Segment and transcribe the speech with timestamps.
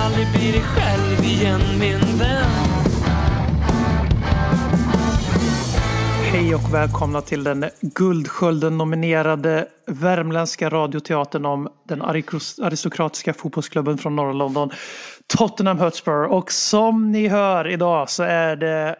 [0.00, 2.50] aldrig bli dig själv igen min vän
[6.32, 14.70] Hej och välkomna till den Guldskölden-nominerade värmländska radioteatern om den aristokratiska fotbollsklubben från norra London,
[15.26, 16.24] Tottenham Hotspur.
[16.24, 18.96] Och som ni hör idag så är det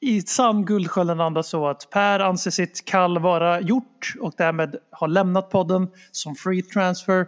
[0.00, 5.50] i sann Guldskölden-anda så att Per anser sitt kall vara gjort och därmed har lämnat
[5.50, 7.26] podden som free transfer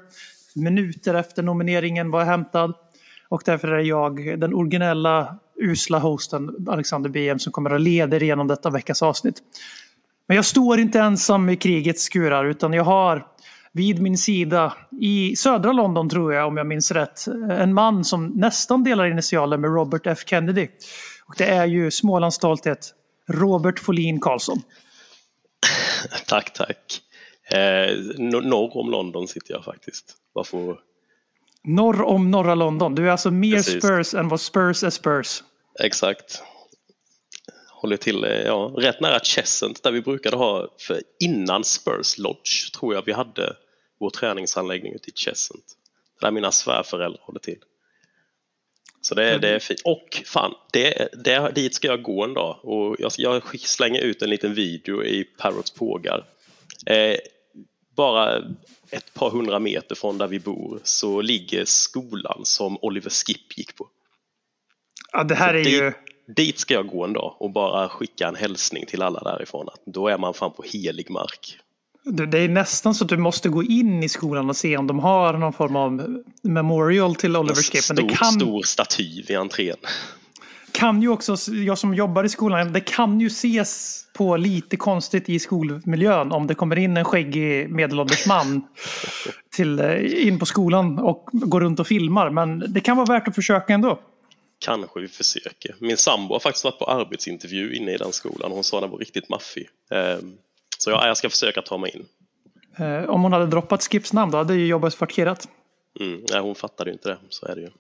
[0.57, 2.75] minuter efter nomineringen var hämtad.
[3.29, 8.23] Och därför är jag, den originella usla hosten Alexander BM som kommer att leda er
[8.23, 9.43] igenom detta veckas avsnitt.
[10.29, 13.27] Men jag står inte ensam i krigets skurar utan jag har
[13.73, 18.27] vid min sida i södra London tror jag om jag minns rätt en man som
[18.27, 20.69] nästan delar initialer med Robert F Kennedy.
[21.29, 22.95] Och det är ju Smålands stolthet
[23.29, 24.63] Robert Folin Karlsson.
[26.27, 27.01] Tack, tack.
[27.51, 30.15] Eh, norr om London sitter jag faktiskt.
[30.35, 30.77] Bara för,
[31.67, 32.95] Norr om norra London.
[32.95, 33.85] Du är alltså mer Precis.
[33.85, 35.43] Spurs än vad Spurs är Spurs.
[35.81, 36.43] exakt.
[37.71, 42.95] Håller till ja, rätt nära Cheshunt där vi brukade ha, för innan Spurs Lodge tror
[42.95, 43.57] jag vi hade
[44.01, 45.65] vår träningsanläggning ute i Cheshunt.
[46.21, 47.59] Där mina svärföräldrar håller till.
[49.01, 49.81] Så det, är- det är fint.
[49.85, 52.59] Och fan, det, det, dit ska jag gå en dag.
[52.63, 56.25] Och jag, jag slänger ut en liten video i Parrots pågar.
[56.87, 57.17] Eh,
[57.97, 58.39] bara
[58.91, 63.77] ett par hundra meter från där vi bor så ligger skolan som Oliver Skip gick
[63.77, 63.89] på.
[65.13, 65.93] Ja, det här är dit, ju...
[66.27, 69.69] dit ska jag gå en dag och bara skicka en hälsning till alla därifrån.
[69.69, 71.59] Att då är man fan på helig mark.
[72.05, 74.99] Det är nästan så att du måste gå in i skolan och se om de
[74.99, 77.75] har någon form av memorial till Oliver En Skip.
[77.75, 79.77] Men stor, det kan, stor staty vid entrén.
[80.73, 85.29] Kan ju också, jag som jobbar i skolan, det kan ju ses på lite konstigt
[85.29, 88.63] i skolmiljön om det kommer in en skäggig medelålders man
[89.57, 92.31] till, eh, in på skolan och går runt och filmar.
[92.31, 93.99] Men det kan vara värt att försöka ändå.
[94.59, 95.75] Kanske vi försöker.
[95.79, 98.53] Min sambo har faktiskt varit på arbetsintervju inne i den skolan.
[98.53, 99.69] Hon sa den var riktigt maffig.
[99.91, 100.33] Ehm,
[100.79, 102.05] Så ja, jag ska försöka ta mig in.
[102.87, 105.49] Eh, Om hon hade droppat Skips namn då hade ju jobbet parkerat.
[106.01, 107.71] Mm, nej, hon fattade ju inte det, så är det ju.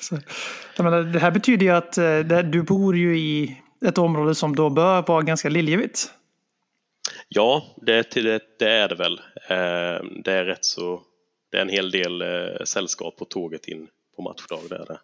[0.00, 4.34] Så, menar, det här betyder ju att eh, det- du bor ju i ett område
[4.34, 6.12] som då bör vara ganska liljevigt.
[7.28, 9.20] Ja, det, det, det är det väl.
[9.48, 11.02] Ehm, Det är rätt så...
[11.50, 14.60] Det är en hel del eh, sällskap på tåget in på matchdag.
[14.68, 15.00] Det är det.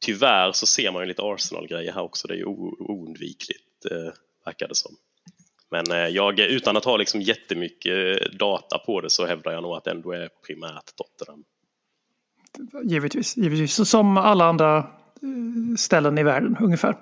[0.00, 2.28] Tyvärr så ser man ju lite Arsenal-grejer här också.
[2.28, 4.12] Det är ju oundvikligt, eh,
[4.44, 4.96] verkar det som.
[5.70, 9.76] Men eh, jag, utan att ha liksom jättemycket data på det så hävdar jag nog
[9.76, 11.44] att det ändå är primärt Tottenham.
[12.84, 13.88] Givetvis, givetvis.
[13.88, 14.84] Som alla andra eh,
[15.76, 16.96] ställen i världen ungefär.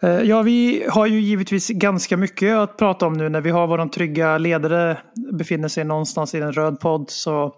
[0.00, 3.66] Eh, ja, vi har ju givetvis ganska mycket att prata om nu när vi har
[3.66, 4.98] vår trygga ledare
[5.32, 7.10] befinner sig någonstans i en röd podd.
[7.10, 7.54] Så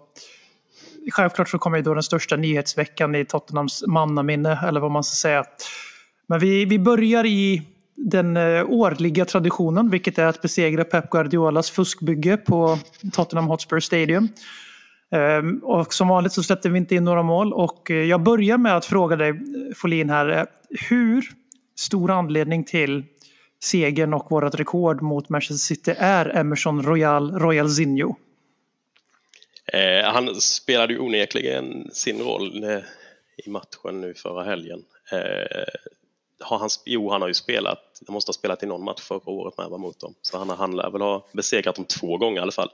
[1.11, 5.15] självklart så kommer ju då den största nyhetsveckan i Tottenhams mannaminne, eller vad man ska
[5.15, 5.43] säga.
[6.27, 7.61] Men vi, vi börjar i
[7.95, 12.77] den eh, årliga traditionen, vilket är att besegra Pep Guardiolas fuskbygge på
[13.11, 14.27] Tottenham Hotspur Stadium.
[15.11, 18.57] Ehm, och som vanligt så släppte vi inte in några mål och eh, jag börjar
[18.57, 19.35] med att fråga dig eh,
[19.75, 20.29] Folin här.
[20.29, 20.43] Eh,
[20.89, 21.25] hur
[21.75, 23.03] stor anledning till
[23.63, 28.15] segern och vårt rekord mot Manchester City är Emerson Royal, Royal Zinho?
[29.73, 32.79] Eh, han spelade ju onekligen sin roll eh,
[33.45, 34.83] i matchen nu förra helgen.
[35.11, 35.67] Eh,
[36.41, 39.29] har han, jo, han har ju spelat, han måste ha spelat i någon match förra
[39.29, 40.13] året med mot dem.
[40.21, 42.69] Så han, han lär väl ha besegrat dem två gånger i alla fall.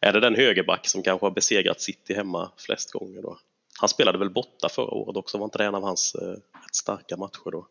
[0.00, 3.38] Är det den högerback som kanske har besegrat City hemma flest gånger då?
[3.80, 6.74] Han spelade väl borta förra året också, var inte det en av hans eh, rätt
[6.74, 7.66] starka matcher då?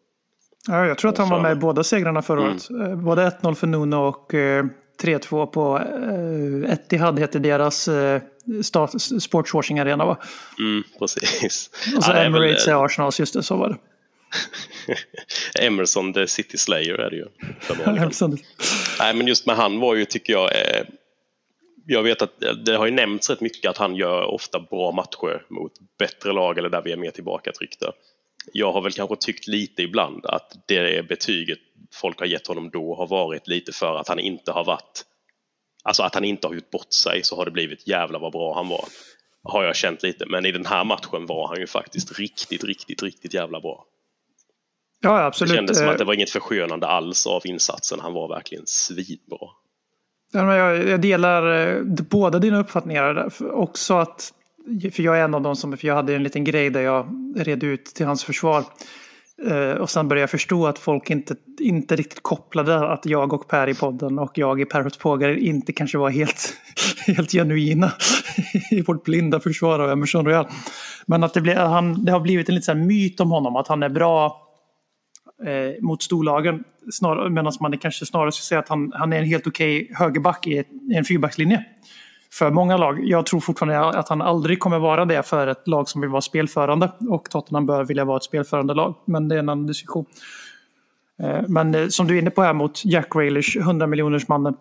[0.68, 2.52] Ja, jag tror att han var med i båda segrarna förra Mm.
[2.52, 2.70] året.
[2.90, 4.66] Eh, Både 1-0 för Nuno och eh,
[5.04, 8.22] 3-2 på eh, Etihad heter deras eh,
[9.20, 10.18] sportswashing arena va?
[10.60, 11.70] Mm, precis.
[11.98, 13.78] Och så Ja, det är väl, Emirates eh, Arsenals, just det, så var det.
[15.60, 17.26] Emerson the City Slayer är det ju.
[19.00, 20.84] Nej, men just med han var ju, tycker jag, eh,
[21.86, 22.34] jag vet att
[22.66, 26.58] det har ju nämnts rätt mycket att han gör ofta bra matcher mot bättre lag
[26.58, 27.92] eller där vi är mer tillbakatryckta.
[28.54, 31.60] Jag har väl kanske tyckt lite ibland att det betyget
[31.94, 35.06] folk har gett honom då har varit lite för att han inte har varit
[35.84, 38.56] Alltså att han inte har gjort bort sig så har det blivit jävla vad bra
[38.56, 38.86] han var.
[39.44, 40.26] Har jag känt lite.
[40.26, 43.86] Men i den här matchen var han ju faktiskt riktigt, riktigt, riktigt jävla bra.
[45.02, 45.56] Ja, Det absolut.
[45.56, 48.00] kändes som Eh, att det var inget förskönande alls av insatsen.
[48.00, 49.48] Han var verkligen svinbra.
[50.32, 53.30] Jag, delar eh, båda dina uppfattningar.
[53.54, 54.34] Också att,
[54.94, 57.08] för jag är en av dem som, för jag hade en liten grej där jag
[57.36, 58.64] red ut till hans försvar.
[59.48, 63.48] Eh, och sen började jag förstå att folk inte, inte riktigt kopplade att jag och
[63.48, 66.54] Per i podden och jag i Parrots Pågar inte kanske var helt,
[67.08, 67.92] helt genuina
[68.72, 70.48] i vårt blinda försvar av Emerson Royal.
[71.06, 73.84] Men att det, blev, han, det har blivit en liten myt om honom, att han
[73.84, 74.49] är bra
[75.46, 76.64] eh, mot storlagen.
[77.30, 80.58] Medan man kanske snarare skulle säga att han, han är en helt okej högerback i,
[80.58, 81.66] ett, i en fyrbackslinje.
[82.32, 83.00] För många lag.
[83.04, 86.22] Jag tror fortfarande att han aldrig kommer vara det för ett lag som vill vara
[86.22, 86.92] spelförande.
[87.10, 88.96] Och Tottenham bör vilja vara ett spelförande lag.
[89.06, 90.06] Men det är en annan diskussion.
[91.24, 94.56] Eh, men eh, som du är inne på här mot Jack Raelish, 100 miljoners mannen.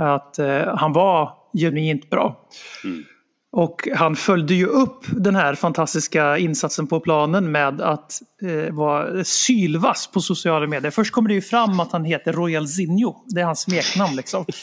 [0.00, 2.48] Att eh, han var genuint bra.
[2.84, 3.04] Mm.
[3.50, 9.24] Och han följde ju upp den här fantastiska insatsen på planen med att eh, vara
[9.24, 10.90] sylvass på sociala medier.
[10.90, 13.24] Först kommer det ju fram att han heter Royal Zinho.
[13.26, 14.44] Det är hans smeknamn liksom.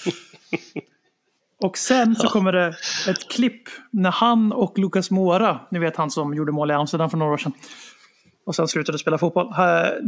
[1.62, 2.68] Och sen så kommer det
[3.08, 7.10] ett klipp när han och Lucas Mora, ni vet han som gjorde mål i Amsterdam
[7.10, 7.54] för några år sedan,
[8.46, 9.54] och sen slutade spela fotboll.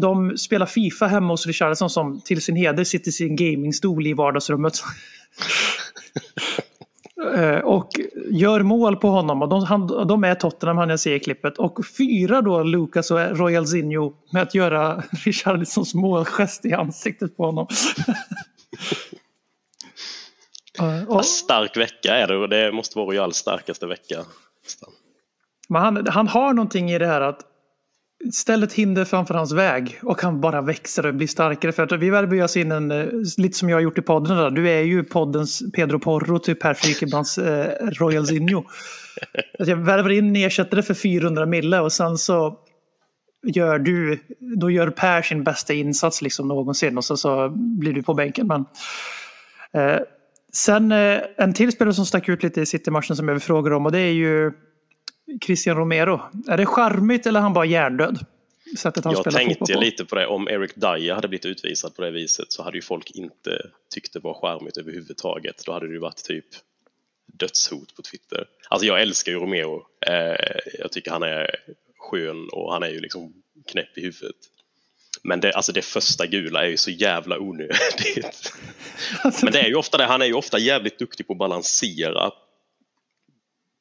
[0.02, 4.14] De spelar Fifa hemma hos Richarlison som till sin heder sitter i sin gamingstol i
[4.14, 4.74] vardagsrummet.
[7.36, 7.90] Eh, och
[8.32, 9.42] gör mål på honom.
[9.42, 11.58] Och de, han, de är Tottenham, han jag ser i klippet.
[11.58, 17.46] Och fyra då Lucas och Royal Zinho med att göra Richarlisons målgest i ansiktet på
[17.46, 17.68] honom.
[20.80, 24.16] Eh, och, Stark vecka är det och det måste vara Royals starkaste vecka.
[25.70, 27.42] men han, han har någonting i det här att
[28.34, 31.72] ställ ett hinder framför hans väg och han bara växer och blir starkare.
[31.72, 33.06] För att vi värver oss in en, eh,
[33.38, 34.38] lite som jag har gjort i podden.
[34.38, 34.50] Där.
[34.50, 38.64] Du är ju poddens Pedro Porro till Per Frikebrants eh, Royal Zinho.
[39.60, 42.60] Att jag värver in en ersättare för 400 mille och sen så
[43.48, 48.04] gör du, då gör Per sin bästa insats liksom någonsin och så, så blir du
[48.04, 48.48] på bänken.
[48.48, 48.66] Men,
[49.74, 50.00] eh,
[50.54, 53.76] sen eh, en till spelare som stack ut lite i City-matchen som jag vill fråga
[53.76, 54.52] om och det är ju
[55.46, 56.22] Christian Romero.
[56.48, 58.26] Är det charmigt eller är han bara hjärndöd?
[58.78, 59.80] Sättet han Jag tänkte på.
[59.80, 60.28] lite på det.
[60.28, 64.14] Om Eric Dyer hade blivit utvisad på det viset så hade ju folk inte tyckt
[64.14, 65.64] det var charmigt överhuvudtaget.
[65.66, 66.46] Då hade det ju varit typ
[67.26, 68.46] dödshot på Twitter.
[68.70, 69.82] Alltså jag älskar ju Romeo.
[70.08, 70.36] Eh,
[70.80, 71.56] jag tycker han är
[71.98, 73.34] skön och han är ju liksom
[73.68, 74.36] knäpp i huvudet.
[75.24, 78.54] Men det, alltså det första gula är ju så jävla onödigt.
[79.22, 80.06] Alltså, Men det är ju ofta det.
[80.06, 82.32] Han är ju ofta jävligt duktig på att balansera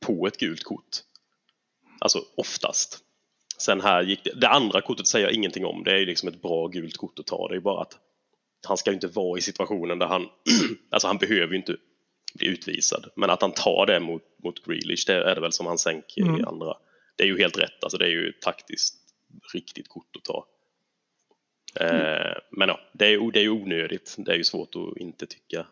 [0.01, 1.03] på ett gult kort.
[2.01, 2.99] Alltså oftast.
[3.59, 5.85] Sen här gick det, det andra kortet säger jag ingenting om.
[5.85, 7.49] Det är ju liksom ett bra gult kort att ta.
[7.49, 7.99] Det är bara att
[8.69, 10.29] han ska inte vara i situationen där han,
[10.91, 11.77] alltså han behöver ju inte
[12.35, 13.07] bli utvisad.
[13.17, 16.21] Men att han tar det mot, mot Grealish, det är det väl som han sänker
[16.21, 16.45] i Mm.
[16.45, 16.75] andra.
[17.17, 18.95] Det är ju helt rätt, alltså det är ju taktiskt
[19.55, 20.47] riktigt kort att ta.
[21.81, 23.11] Eh, men ja, det är,
[23.41, 24.15] ju- onödigt.
[24.19, 25.67] Det är ju svårt att inte tycka.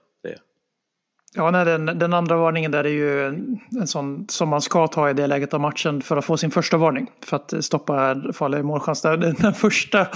[1.37, 4.87] Ja, nej, den, den andra varningen där är ju en, en sån som man ska
[4.87, 7.11] ta i det läget av matchen för att få sin första varning.
[7.27, 9.03] För att stoppa farliga målchans.
[9.03, 10.07] Den, den första,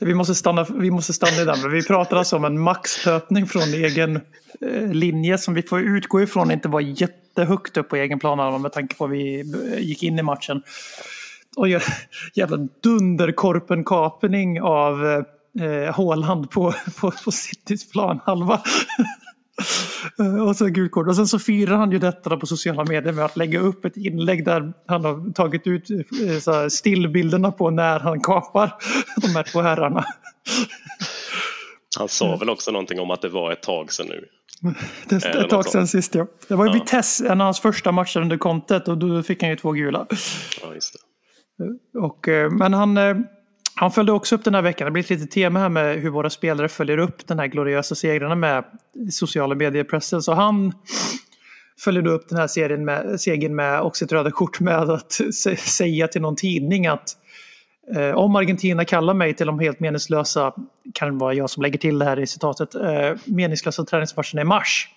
[0.00, 1.60] vi måste, stanna, vi måste stanna i den.
[1.62, 4.20] Men vi pratar alltså om en maxlöpning från egen
[4.60, 8.72] eh, linje som vi får utgå ifrån inte var jättehögt upp på egen plan med
[8.72, 10.62] tanke på att vi eh, gick in i matchen.
[11.56, 11.82] Och gör
[12.34, 15.22] jävla dunderkorpenkapning av eh,
[15.66, 18.62] eh Håland på, på, på Citys planhalva.
[20.18, 21.08] Eh, Och så gult kort.
[21.08, 23.96] Och sen så firar han ju detta på sociala medier med att lägga upp ett
[23.96, 28.74] inlägg där han har tagit ut eh, så här stillbilderna på när han kapar
[29.20, 30.04] de här två herrarna.
[31.98, 34.24] Han sa väl också någonting om att det var ett tag sedan nu.
[35.08, 36.26] Det är ett tag sedan sist ja.
[36.48, 36.74] Det var ju Ja.
[36.74, 40.06] Vitesse, en av hans första matcher under kontet och då fick han ju två gula.
[40.62, 41.98] Ja, just det.
[41.98, 43.16] Och, eh, men han, eh,
[43.74, 44.84] han följde också upp den här veckan.
[44.84, 47.94] Det blir ett litet tema här med hur våra spelare följer upp den här gloriösa
[47.94, 48.64] segrarna med
[49.10, 50.22] sociala mediepressen.
[50.22, 50.72] Så han
[51.80, 55.12] följer då upp den här serien med, segern med också ett röda kort med att
[55.58, 57.16] säga till någon tidning att
[57.96, 60.54] eh, om Argentina kallar mig till de helt meningslösa,
[60.94, 64.88] kan vara jag som lägger till det här i citatet, eh, meningslösa träningsmatcherna i mars.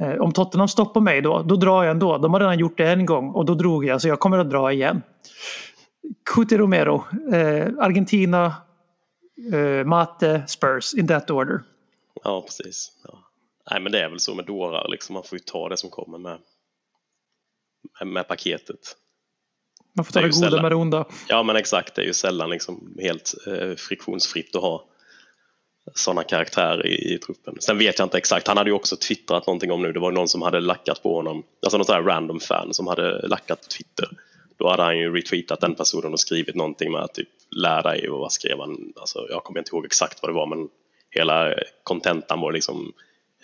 [0.00, 2.18] Eh, om Tottenham stoppar mig då, då drar jag ändå.
[2.18, 4.50] De har redan gjort det en gång och då drog jag, så jag kommer att
[4.50, 5.02] dra igen.
[6.34, 8.54] Cuti Romero, eh, Argentina,
[9.52, 11.62] eh, Mate, Spurs, in that order.
[12.24, 12.92] Ja, precis.
[13.04, 13.18] Ja.
[13.70, 15.14] Nej, men det är väl så med dårar, liksom.
[15.14, 16.38] man får ju ta det som kommer med,
[18.00, 18.96] med, med paketet.
[19.96, 20.62] Man får Det ta det ju goda sällan.
[20.62, 21.04] med det onda.
[21.28, 24.84] Ja, men exakt, det är ju sällan liksom helt eh, friktionsfritt att ha
[25.94, 27.56] sådana karaktärer i, i truppen.
[27.60, 30.12] Sen vet jag inte exakt, han hade ju också twittrat någonting om nu, det var
[30.12, 33.60] någon som hade lackat på honom, alltså något sånt här random fan som hade lackat
[33.60, 34.08] på Twitter.
[34.58, 38.08] Då hade han ju retweetat den personen och skrivit någonting med att typ lär dig
[38.08, 38.92] och vad skrev han?
[38.96, 40.68] Alltså, jag kommer inte ihåg exakt vad det var men
[41.10, 42.92] hela kontentan var liksom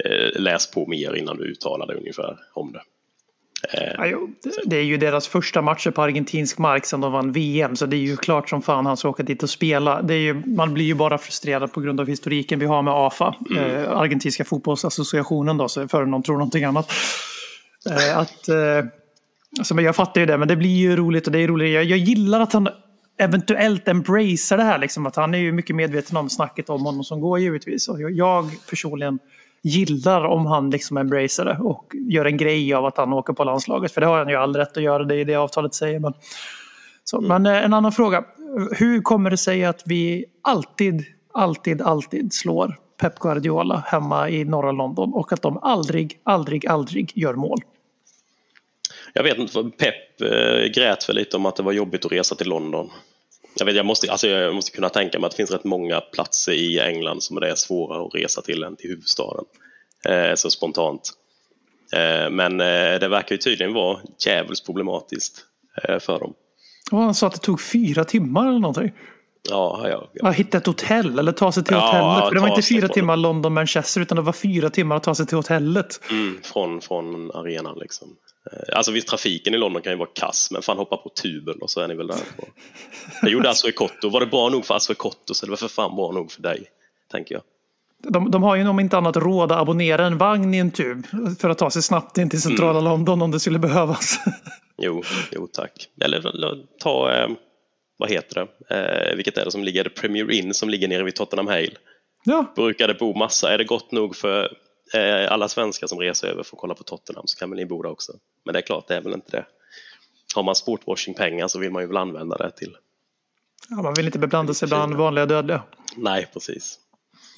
[0.05, 2.83] eh, läs på mer innan du uttalar dig ungefär om det.
[3.73, 4.19] Eh,
[4.65, 7.77] det- är ju deras första matcher på argentinsk mark sedan de vann VM.
[7.77, 10.03] Så det är ju klart som fan han ska åka dit och spela.
[10.03, 12.95] Det är ju, man blir ju bara frustrerad på grund av historiken vi har med
[12.95, 13.35] AFA.
[13.57, 16.91] Eh, Argentinska fotbollsassociationen då, så före någon tror någonting annat.
[17.91, 18.85] Eh, att, eh,
[19.59, 21.75] alltså, men jag fattar ju det, men det blir ju roligt och det är roligt.
[21.75, 22.69] Jag, jag gillar att han
[23.19, 24.79] eventuellt embracear det här.
[24.79, 27.89] Liksom, att han är ju mycket medveten om snacket om honom som går givetvis.
[27.89, 29.19] Och jag, jag personligen
[29.63, 33.45] gillar om han liksom embracear det och gör en grej av att han åker på
[33.45, 33.93] landslaget.
[33.93, 35.99] För det har han ju all rätt att göra, det är det avtalet säger.
[35.99, 36.13] Men,
[37.05, 38.25] så, men eh, en annan fråga.
[38.71, 44.73] Hur kommer det sig att vi alltid, alltid, alltid slår Pep Guardiola hemma i norra
[44.73, 47.61] London och att de aldrig, aldrig, aldrig gör mål?
[49.17, 52.35] Jag vet inte, Pep eh, grät väl lite om att det var jobbigt att resa
[52.35, 52.91] till London.
[53.59, 56.01] Jag, vet, jag, måste, alltså jag måste kunna tänka mig att det finns rätt många
[56.01, 59.45] platser i England som det är svårare att resa till än till huvudstaden.
[60.09, 61.13] Eh, så spontant.
[61.93, 65.45] Eh, men eh, det verkar ju tydligen vara djävulskt problematiskt
[65.83, 66.35] eh, för dem.
[66.91, 68.93] Och han sa att det tog fyra timmar eller någonting.
[69.51, 70.31] Ja, ja, ja.
[70.31, 72.29] Hitta ett hotell eller ta sig till Ja, hotellet.
[72.29, 75.27] För det var inte fyra timmar London-Manchester utan det var fyra timmar att ta sig
[75.27, 76.01] till hotellet.
[76.11, 78.09] Mm, från, från arenan liksom.
[78.53, 81.59] Eh, Alltså visst, trafiken i London kan ju vara kass, men fan hoppa på tuben
[81.61, 82.17] och så är ni väl där.
[82.37, 82.47] På.
[83.23, 84.09] Det gjorde Asuo Kotto.
[84.09, 86.43] Var det bra nog för Asuo Kotto så det var för fan bra nog för
[86.43, 86.65] dig,
[87.13, 87.43] tänker jag.
[88.13, 91.07] De, de har ju om inte annat råd att abonnera en vagn i en tub
[91.41, 92.85] för att ta sig snabbt in till centrala Mm.
[92.85, 94.19] London om det skulle behövas.
[94.79, 95.89] Jo, jo tack.
[96.05, 96.23] Eller
[96.79, 97.29] ta, eh,
[97.97, 98.35] vad heter
[98.69, 98.75] det,
[99.11, 101.71] eh, vilket är det som ligger, Premier Inn som ligger nere vid Tottenham Hale.
[102.25, 104.49] ja, Brukar det bo massa, är det gott nog för
[104.95, 107.83] eh, alla svenskar som reser över att kolla på Tottenham så kan väl ni bo
[107.83, 108.13] där också.
[108.45, 109.47] Men det är klart, det är väl inte det.
[110.35, 112.77] Har man sportwashing-pengar så vill man ju väl använda det till.
[113.71, 115.63] ja, man vill inte beblanda sig bland vanliga dödliga.
[115.97, 116.79] Nej, precis.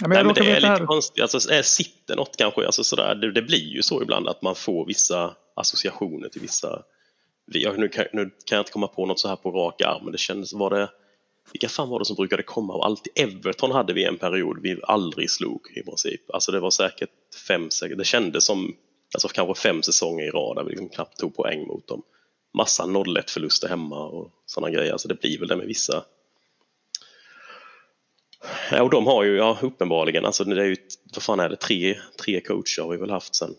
[0.00, 0.86] Ja, men Nej, men det är lite här.
[0.86, 1.22] konstigt.
[1.22, 4.54] Alltså, är sitter något kanske, alltså sådär, det, det blir ju så ibland att man
[4.54, 6.82] får vissa associationer till vissa...
[7.76, 10.12] nu, kan, nu kan jag inte komma på något så här på rak arm, men
[10.12, 10.88] det kändes, var det...
[11.52, 12.74] Vilka fan var det som brukade komma?
[12.74, 16.30] Och alltid Everton hade vi en period vi aldrig slog i princip.
[16.30, 17.10] Alltså det var säkert
[17.48, 18.76] fem, det kändes som
[19.14, 22.02] alltså kanske fem säsonger i rad där vi liksom knappt tog poäng mot dem.
[22.54, 24.92] Massa 0-1 förluster hemma och sådana grejer.
[24.92, 26.04] Alltså det blir väl det med vissa
[28.70, 30.76] Ja, och de har ju, ja uppenbarligen, alltså det är ju,
[31.14, 33.56] vad fan är det, tre, tre coacher har vi väl haft sen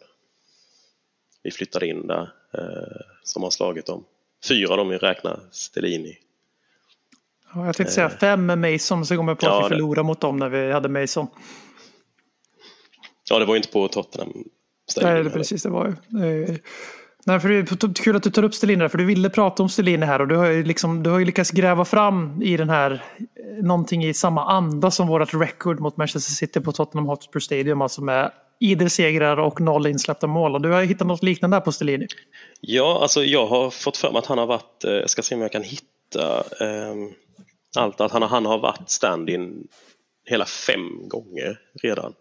[1.43, 4.05] vi flyttade in där eh, som har slagit dem.
[4.47, 6.17] Fyra av dem räknar räkna Stellini.
[7.53, 10.07] Ja, jag tänkte säga fem med Mason, så kommer jag på Ja, att vi förlorade
[10.07, 11.27] mot dem när vi hade Mason.
[13.29, 14.33] Ja, det var ju inte på Tottenham.
[15.01, 16.57] Nej, det, precis, det var ju.
[17.27, 19.63] Nej, för det är kul att du tar upp Stellini där, för du ville prata
[19.63, 22.57] om Stellini här och du har ju, liksom, du har ju lyckats gräva fram i
[22.57, 27.07] den här eh, någonting i samma anda som vårt record mot Manchester City på Tottenham
[27.07, 30.55] Hotspur Stadium, alltså med idel segrar och noll insläppta mål.
[30.55, 32.07] Och du har hittat något liknande där på Stellini.
[32.61, 35.35] Ja, alltså jag har fått för mig att han har varit, eh, jag ska se
[35.35, 37.09] om jag kan hitta ehm,
[37.75, 39.67] allt, att han, har- han har varit stand-in
[40.25, 42.13] hela fem gånger redan.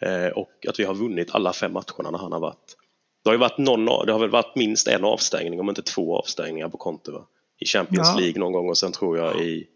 [0.00, 2.76] Eh, och att vi har vunnit alla fem matcherna när han har varit.
[3.24, 6.16] Det har ju varit någon, det har väl varit minst en avstängning, om inte två
[6.18, 7.26] avstängningar på konto va?
[7.60, 8.20] I Champions Ja.
[8.20, 9.66] League någon gång och sen tror jag i,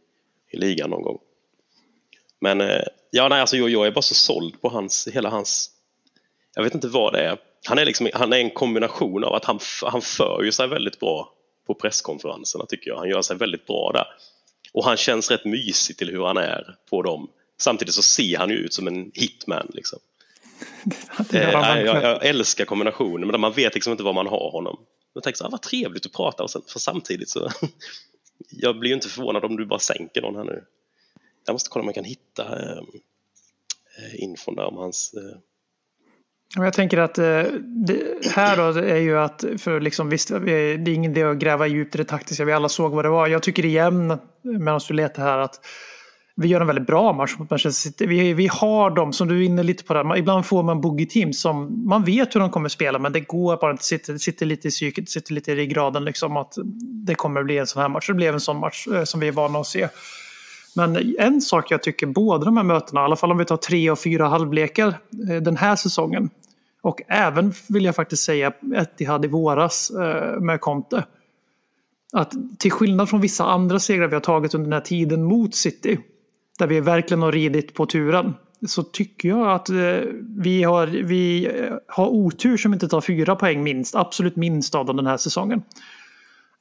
[0.53, 1.19] i ligan någon gång.
[2.41, 5.71] Men eh, ja, nej, alltså jag, jag är bara så såld på hans, hela hans
[6.55, 7.39] jag vet inte vad det är.
[7.69, 11.01] Han är, liksom, han är en kombination av att han, han för ju sig väldigt
[11.01, 11.33] bra
[11.67, 12.99] på presskonferenserna tycker jag.
[12.99, 14.07] Han gör sig väldigt bra där.
[14.73, 17.31] Och han känns rätt mysig till hur han är på dem.
[17.59, 19.71] Samtidigt så ser han ju ut som en hitman.
[19.75, 19.99] Liksom.
[21.33, 24.81] Eh, jag, jag älskar kombinationen men man vet liksom inte var man har honom.
[25.15, 27.51] Jag tänker så här, vad trevligt att prata och sen, för samtidigt så
[28.51, 30.65] jag blir ju inte förvånad om du bara sänker någon här nu.
[31.47, 32.79] Jag måste kolla om jag kan hitta eh,
[33.99, 35.39] eh, infon där om hans eh,
[36.57, 37.43] jag tänker att eh,
[37.87, 41.67] det här då är ju att, för liksom visst, det är ingen idé att gräva
[41.67, 43.27] djupt i det taktiska, vi alla såg vad det var.
[43.27, 45.61] Jag tycker igen, medan du letar här, att
[46.37, 48.07] vi gör en väldigt bra match mot Manchester City.
[48.07, 50.81] Vi, vi har dem, som du är inne lite på där, man, ibland får man
[50.81, 54.47] boogie-team som man vet hur de kommer spela, men det går bara inte, sitter, sitter
[54.47, 56.55] lite i psyket, sitter lite i ryggraden liksom att
[57.07, 58.07] det kommer bli en sån här match.
[58.07, 59.89] Det blev en sån match eh, som vi är vana att se.
[60.77, 63.57] Men en sak jag tycker båda de här mötena, i alla fall om vi tar
[63.57, 64.89] tre och fyra halvlekar
[65.31, 66.31] eh, den här säsongen
[66.83, 71.05] och även vill jag faktiskt säga Etihad i våras eh, med Conte.
[72.13, 75.55] Att till skillnad från vissa andra segrar vi har tagit under den här tiden mot
[75.55, 75.99] City,
[76.59, 78.35] där vi verkligen har ridit på turen,
[78.67, 79.77] så tycker jag att eh,
[80.39, 81.51] vi har, vi
[81.89, 85.63] har otur som inte tar fyra poäng minst, absolut minst av den här säsongen.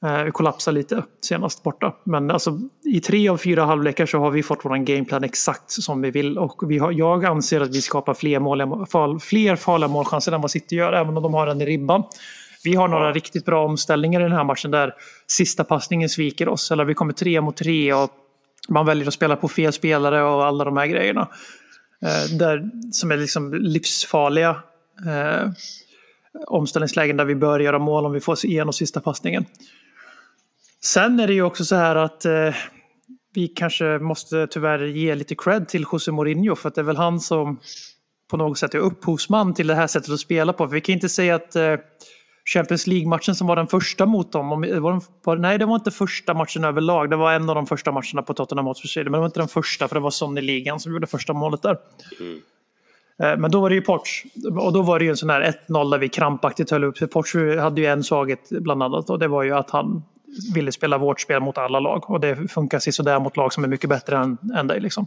[0.04, 1.94] Eh, Vi kollapsade lite senast borta.
[2.04, 6.02] Men alltså, i tre av fyra halvlekar så har vi fått vår gameplan exakt som
[6.02, 6.38] vi vill.
[6.38, 10.40] Och vi har, jag anser att vi skapar fler, mål, fal, fler farliga målchanser än
[10.40, 12.02] vad City gör, även om de har den i ribban.
[12.64, 14.94] Vi har några riktigt bra omställningar i den här matchen där
[15.26, 16.70] sista passningen sviker oss.
[16.70, 18.10] Eller vi kommer tre mot tre och
[18.68, 21.28] man väljer att spela på fel spelare och alla de här grejerna.
[22.02, 24.56] Eh, där, som är liksom livsfarliga
[25.06, 25.50] eh,
[26.46, 29.44] omställningslägen där vi bör göra mål om vi får igenom sista passningen.
[30.84, 32.54] Sen är det ju också så här att eh,
[33.34, 36.96] vi kanske måste tyvärr ge lite cred till José Mourinho för att det är väl
[36.96, 37.60] han som
[38.30, 40.68] på något sätt är upphovsman till det här sättet att spela på.
[40.68, 41.76] För vi kan inte säga att eh,
[42.54, 45.74] Champions League-matchen som var den första mot dem, om, var den, var, nej det var
[45.74, 49.12] inte första matchen överlag, det var en av de första matcherna på Tottenham Hotspur men
[49.12, 51.62] det var inte den första för det var Son i ligan som gjorde första målet
[51.62, 51.76] där.
[53.22, 54.24] Eh, Men då var det ju Porch.
[54.60, 57.10] Och då var det ju en sån här 1-0 där vi krampaktigt höll upp.
[57.12, 60.02] Porch hade ju en svaghet bland annat och det var ju att han
[60.54, 62.10] ville spela vårt spel mot alla lag.
[62.10, 64.80] Och det funkar sådär mot lag som är mycket bättre än, än dig.
[64.80, 65.06] Liksom.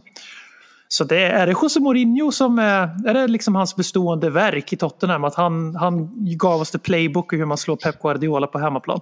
[0.88, 4.76] Så det, är det José Mourinho som är, är det liksom hans bestående verk i
[4.76, 5.24] Tottenham?
[5.24, 9.00] Att han, han gav oss the playbook och hur man slår Pep Guardiola på hemmaplan?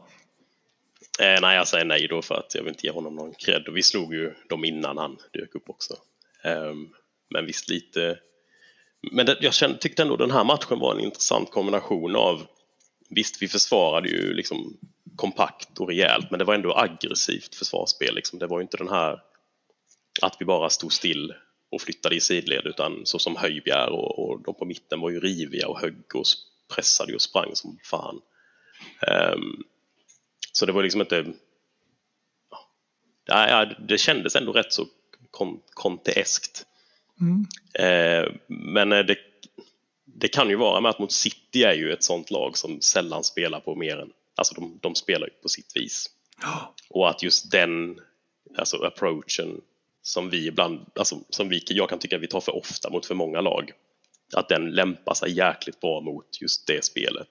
[1.20, 3.68] Eh, nej, jag säger nej då för att jag vill inte ge honom någon cred.
[3.68, 5.94] Och vi slog ju dem innan han dök upp också.
[6.44, 6.88] Um,
[7.30, 8.18] men visst lite...
[9.12, 12.42] Men det, jag kände, tyckte ändå den här matchen var en intressant kombination av...
[13.10, 14.76] Visst, vi försvarade ju liksom
[15.16, 18.14] kompakt och rejält, men det var ändå aggressivt försvarsspel.
[18.14, 18.38] Liksom.
[18.38, 19.22] Det var inte den här
[20.22, 21.34] att vi bara stod still
[21.70, 25.20] och flyttade i sidled, utan så som Höjbjerg och, och de på mitten var ju
[25.20, 26.24] riviga och högg och
[26.74, 28.20] pressade och sprang som fan.
[29.06, 29.64] Ehm,
[30.52, 31.32] så det var liksom inte...
[33.26, 34.86] Ja, det kändes ändå rätt så
[35.30, 36.66] kon, konteeskt.
[37.74, 39.16] Eh, men det,
[40.04, 43.24] det kan ju vara med att mot City är ju ett sånt lag som sällan
[43.24, 44.12] spelar på mer än...
[44.34, 46.10] Alltså de, de spelar ju på sitt vis.
[46.90, 48.00] Och att just den
[48.56, 49.60] alltså approachen
[50.02, 53.14] som vi ibland, alltså som vi, jag kan tycka vi tar för ofta mot för
[53.14, 53.72] många lag,
[54.32, 57.28] att den lämpar sig jäkligt bra mot just det spelet.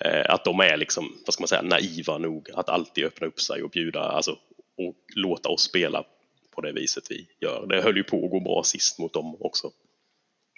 [0.00, 3.40] Eh, att de är liksom, vad ska man säga, naiva nog att alltid öppna upp
[3.40, 4.38] sig och bjuda, alltså
[4.76, 6.04] och låta oss spela
[6.50, 7.66] på det viset vi gör.
[7.66, 9.70] Det höll ju på att gå bra sist mot dem också.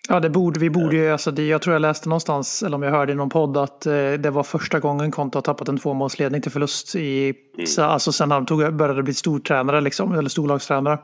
[0.08, 2.82] Ja, det borde, vi borde ju, alltså det, jag tror jag läste någonstans, eller om
[2.82, 5.78] jag hörde i någon podd, att eh, det var första gången Konto har tappat en
[5.78, 7.34] tvåmålsledning till förlust i,
[7.66, 10.98] så, alltså sen han tog, började bli stortränare, liksom, eller storlagstränare.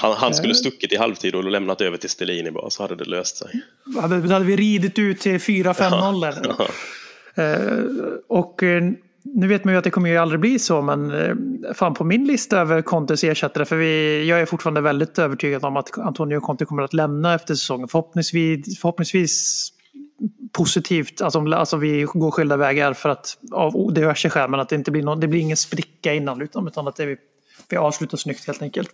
[0.00, 3.04] Han, han skulle stuckit i halvtid och lämnat över till Stellini bara, så hade det
[3.04, 3.48] löst sig.
[4.00, 6.66] Hade, hade vi ridit ut till 4-5-0 där.
[7.34, 7.84] Eh,
[8.28, 8.82] och eh,
[9.24, 11.34] nu vet man ju att det kommer ju aldrig bli så, men eh,
[11.74, 15.76] fan på min lista över Contes ersättare, för vi, jag är fortfarande väldigt övertygad om
[15.76, 17.88] att Antonio Conte kommer att lämna efter säsongen.
[17.88, 19.68] Förhoppningsvis, förhoppningsvis
[20.52, 24.76] positivt, alltså, alltså vi går skilda vägar för att av diverse skäl, men att det
[24.76, 27.16] inte blir, någon, det blir ingen spricka innan, utan, utan att det, vi,
[27.68, 28.90] vi avslutar snyggt helt enkelt.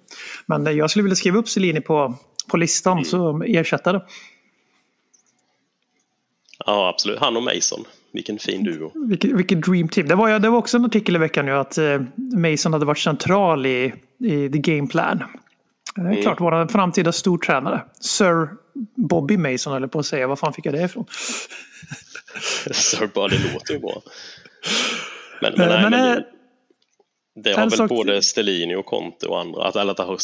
[0.47, 2.15] Men eh, jag skulle vilja skriva upp Selini på,
[2.49, 4.01] på listan som ersättare.
[6.67, 7.19] Ja, absolut.
[7.19, 7.85] Han och Mason,
[8.19, 8.93] vilken fin duo.
[9.09, 10.09] Vilket, vilket dream team.
[10.09, 12.01] Det var, det var också en artikel i veckan nu att eh,
[12.37, 15.23] Mason hade varit central i, i the game plan.
[15.97, 17.81] Det är klart, vår framtida stortränare.
[18.01, 18.49] Sir
[18.97, 20.27] Bobby Mason eller på att säga.
[20.27, 21.05] Vad fan fick jag det ifrån?
[23.15, 24.03] Bara det låter ju bra.
[25.43, 28.87] Men, men, Eh, nej, men, men eh, det, det har väl sak- både Stellini och
[28.87, 30.19] Conte och andra, att alla har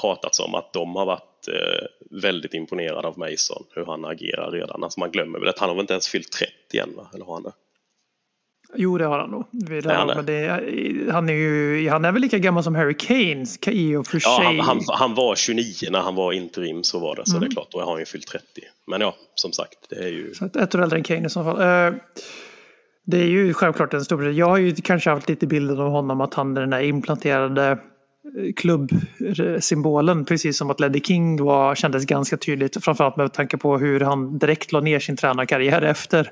[0.00, 1.86] pratats om att de har varit eh,
[2.22, 4.84] väldigt imponerade av Mason, hur han agerar redan.
[4.84, 7.10] Alltså man glömmer väl att han har väl inte ens fyllt 30 än, va?
[7.14, 7.52] eller har han det?
[8.74, 9.44] Jo, det har han nog.
[9.50, 10.48] Det han men det,
[11.12, 14.32] han, är ju, han är väl lika gammal som Harry Kane i och för sig.
[14.32, 17.40] Ja, han, han, han var 29 när han var interim, så var det, så Mm.
[17.48, 18.44] det är klart, då har han ju fyllt 30.
[18.86, 20.34] Men ja, som sagt, det är ju...
[20.34, 21.60] Så ett år äldre än Kane i så fall.
[21.60, 21.94] Eh,
[23.04, 26.20] Det är ju självklart en stor Jag har ju kanske haft lite bilden av honom
[26.20, 27.78] att han är den där implanterade
[28.56, 30.24] klubbsymbolen.
[30.24, 32.84] Precis som att Leddy King var, kändes ganska tydligt.
[32.84, 36.30] Framförallt med tanke på hur han direkt la ner sin tränarkarriär efter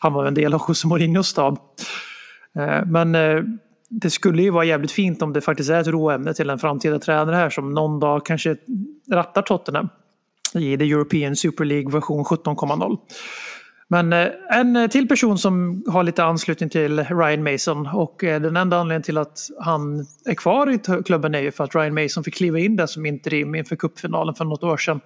[0.00, 1.58] han var en del av José Mourinhos stab.
[2.58, 3.42] Eh, men eh,
[3.88, 6.98] det skulle ju vara jävligt fint om det faktiskt är ett råämne till en framtida
[6.98, 8.56] tränare här som någon dag kanske
[9.12, 9.88] rattar Tottenham
[10.54, 12.98] i the European Super League version 17,0.
[13.88, 18.40] Men eh, en eh, till person som har lite anslutning till Ryan Mason och eh,
[18.40, 21.94] den enda anledningen till att han är kvar i klubben är ju för att Ryan
[21.94, 25.00] Mason fick kliva in där som interim inför cupfinalen för något år sedan.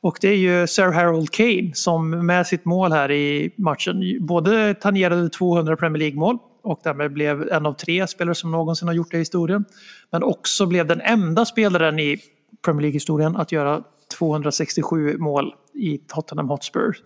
[0.00, 4.74] Och det är ju Sir Harold Kane som med sitt mål här i matchen både
[4.74, 9.10] tangerade 200 Premier League-mål och därmed blev en av tre spelare som någonsin har gjort
[9.10, 9.64] det i historien.
[10.10, 12.20] Men också blev den enda spelaren i
[12.64, 13.82] Premier League-historien att göra
[14.18, 16.96] 267 mål i Tottenham Hotspur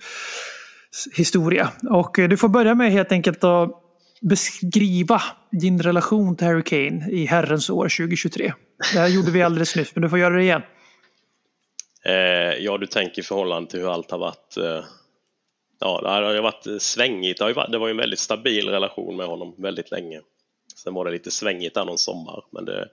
[1.15, 1.73] historia.
[1.91, 3.83] Och eh, du får börja med helt enkelt att
[4.21, 8.53] beskriva din relation till Harry Kane i herrens år 2023.
[8.93, 10.63] Det här gjorde vi alldeles nyss, men du får göra det igen.
[12.05, 14.57] Eh, ja, du tänker i förhållande till hur allt har varit.
[14.57, 14.85] Eh,
[15.81, 17.39] ja, det har ju varit eh, svängigt.
[17.39, 20.21] Det, har ju varit, det var ju en väldigt stabil relation med honom väldigt länge.
[20.77, 22.45] Sen var det lite svängigt där någon sommar.
[22.51, 22.89] Men, det,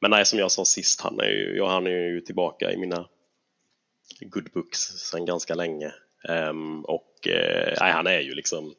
[0.00, 3.06] men nej, som jag sa sist, han är ju, han är ju tillbaka i mina
[4.20, 5.92] good books sedan ganska länge.
[6.28, 8.74] Ehm, och eh, nej, han är ju liksom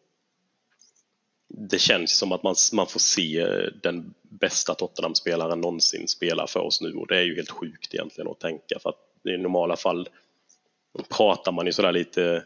[1.47, 6.59] det känns som att man, man får se eh, den bästa Tottenham-spelaren någonsin spela för
[6.59, 9.75] oss nu och det är ju helt sjukt egentligen att tänka för att i normala
[9.75, 10.09] fall
[11.17, 12.43] pratar man ju sådär lite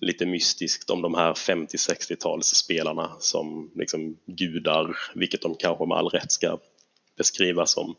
[0.00, 6.32] lite mystiskt om de här 50-60-talsspelarna som liksom gudar, vilket de kanske med all rätt
[6.32, 6.58] ska
[7.16, 7.94] beskrivas som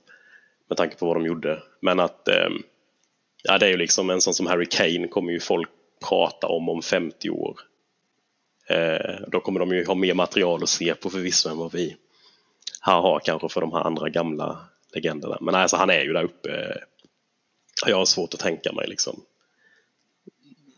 [0.67, 1.63] med tanke på vad de gjorde.
[1.81, 2.63] Men att ehm,
[3.43, 5.69] ja, det är ju liksom en sån som Harry Kane kommer ju folk
[5.99, 7.59] prata om om 50 år.
[8.69, 11.97] Eh, då kommer de ju ha mer material att se på förvisso än vad vi
[12.81, 14.59] här har kanske för de här andra gamla
[14.93, 15.37] legenderna.
[15.41, 16.77] Men alltså han är ju där uppe.
[17.87, 19.21] Jag har svårt att tänka mig liksom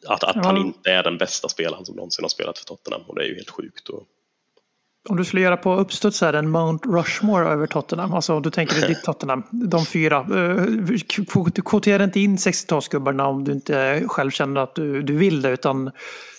[0.08, 0.42] att, att Ja.
[0.44, 3.28] han inte är den bästa spelaren som någonsin har spelat för Tottenham och det är
[3.28, 3.90] ju helt sjukt.
[3.90, 4.08] Och,
[5.10, 8.42] Om du skulle göra på uppstuds så här en Mount Rushmore över Tottenham, alltså om
[8.42, 10.18] du tänker dig ditt Tottenham, de fyra.
[10.18, 10.98] eh,
[11.66, 15.92] Kvotera inte in 60-talsgubbarna om du inte själv känner att du, du vill det, utan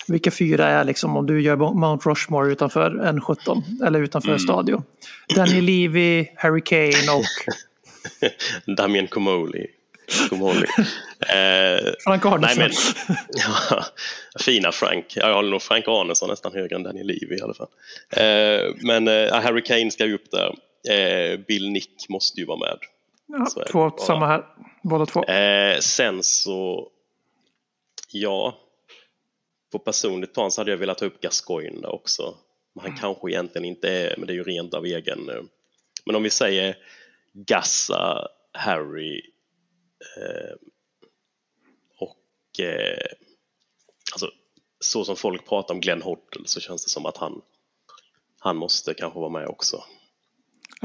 [0.08, 4.82] vilka fyra är liksom om du gör Mount Rushmore utanför N17 eller utanför Stadio?
[5.36, 7.54] Daniel Levy, Harry Kane och
[8.76, 9.66] Damien Comoli.
[10.30, 10.66] Comoli.
[11.22, 12.94] Eh, Frank nej Arnesson.
[13.08, 13.84] men, ja,
[14.40, 15.06] fina Frank.
[15.16, 17.68] Jag håller nog Frank Arnesson nästan högre än Daniel Levy i alla fall.
[18.16, 20.54] Eh, men eh, Harry Kane ska ju upp där.
[20.94, 22.78] Eh, Bill Nick måste ju vara med.
[23.26, 24.44] Ja, två, samma här,
[24.82, 25.24] båda två.
[25.24, 26.88] Eh, sen så,
[28.12, 28.58] ja,
[29.72, 32.34] på personligt plan så hade jag velat ta upp Gascoigne där också.
[32.74, 35.28] Men han kanske egentligen inte är, men det är ju rent av egen.
[35.28, 35.42] eh.
[36.06, 36.76] Men om vi säger
[37.32, 39.22] Gassa, Harry
[41.98, 43.06] och eh,
[44.12, 44.30] alltså,
[44.80, 47.40] så som folk pratar om Glenn Hoddle så känns det som att han,
[48.38, 49.84] han måste kanske vara med också.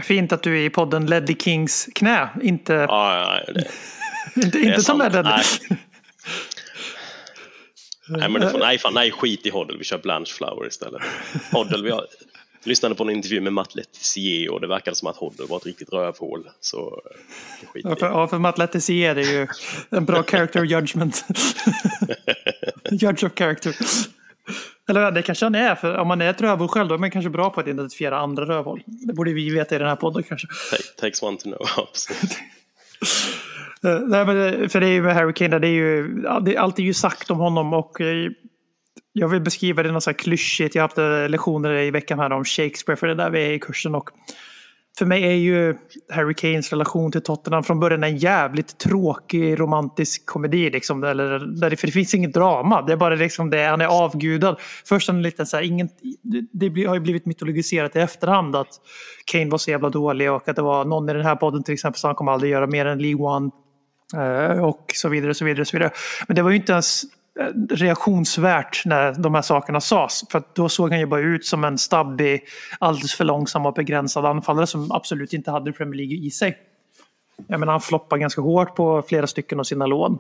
[0.02, 3.68] Fint att du är i podden Ledley Kings knä, inte, Ja, ja, det,
[4.46, 4.98] inte, inte som.
[4.98, 5.24] Ledley.
[5.24, 5.44] Nej.
[8.10, 11.02] Nej, men det får, nej, fan, nej, skit i Hoddle, vi kör Blanchflower istället.
[11.52, 12.06] Hoddle, vi har,
[12.68, 15.66] lyssnade på en intervju med Matt Letizier och det verkade som att Hoddle var ett
[15.66, 16.48] riktigt rövhål.
[16.60, 19.48] Så eh, Ja, för, ja, för Matt Letizier är ju
[19.90, 21.26] en bra character judgment.
[22.92, 23.76] Judge of character.
[24.90, 27.12] Eller det kanske han är, för om man är ett rövhål själv då är man
[27.12, 28.82] kanske bra på att identifiera andra rövhål.
[28.86, 30.48] Det borde vi veta i den här podden kanske.
[30.48, 31.58] Take- Takes one to know.
[31.94, 32.38] Precis.
[33.84, 36.24] Eh, Nej, men det- för det är ju med Harry Kane, det är ju,
[36.58, 38.30] allt är ju sagt om honom och eh,
[39.20, 40.76] jag vill beskriva det något så här klyschigt.
[40.76, 43.52] Jag har haft lektioner i veckan här om Shakespeare för det är där vi är
[43.52, 44.10] i kursen och
[44.98, 45.76] för mig är ju
[46.10, 50.70] Harry Kanes relation till Tottenham från början en jävligt tråkig romantisk komedi.
[50.70, 52.82] Liksom, eller, där det, för det finns inget drama.
[52.82, 54.56] Det är bara liksom det, han är avgudad.
[54.86, 55.90] Först en liten så här, ingen,
[56.52, 58.68] det, har ju blivit mytologiserat i efterhand att
[59.26, 61.74] Kane var så jävla dålig och att det var någon i den här podden till
[61.74, 63.52] exempel som han kommer aldrig göra mer än League One.
[64.16, 65.92] Eh, och så vidare, så vidare, så vidare.
[66.28, 67.04] Men det var ju inte ens
[67.40, 70.24] Eh, reaktionsvärt när de här sakerna sades.
[70.32, 72.44] För att då såg han ju bara ut som en stabbig,
[72.80, 76.58] alldeles för långsam och begränsad anfallare som absolut inte hade Premier League i sig.
[77.48, 80.20] Jag menar, han floppade ganska hårt på flera stycken av sina lån.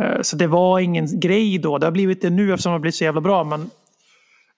[0.00, 1.78] Eh, så det var ingen grej då.
[1.78, 3.44] Det har blivit det nu eftersom det har blivit så jävla bra.
[3.44, 3.70] Men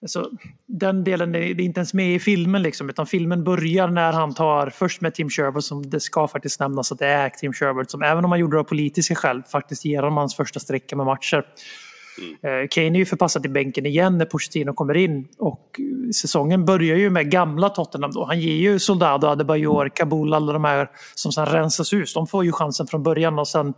[0.01, 0.29] alltså,
[0.65, 2.61] den delen är, inte ens med i filmen.
[2.61, 6.59] Liksom, utan filmen börjar när han tar först med Tim Sherwood som det ska faktiskt
[6.59, 9.43] nämnas att det är Tim Sherwood som även om han gjorde det av politiska skäl
[9.51, 11.45] faktiskt ger honom hans första sträcka med matcher.
[12.19, 15.79] Eh, Kane är ju förpassad till bänken igen när Pochettino kommer in och
[16.21, 18.25] säsongen börjar ju med gamla Tottenham då.
[18.25, 22.13] Han ger ju Soldado, Adebayor, Kabul, alla de här som sen rensas ut.
[22.13, 23.73] De får ju chansen från början och sen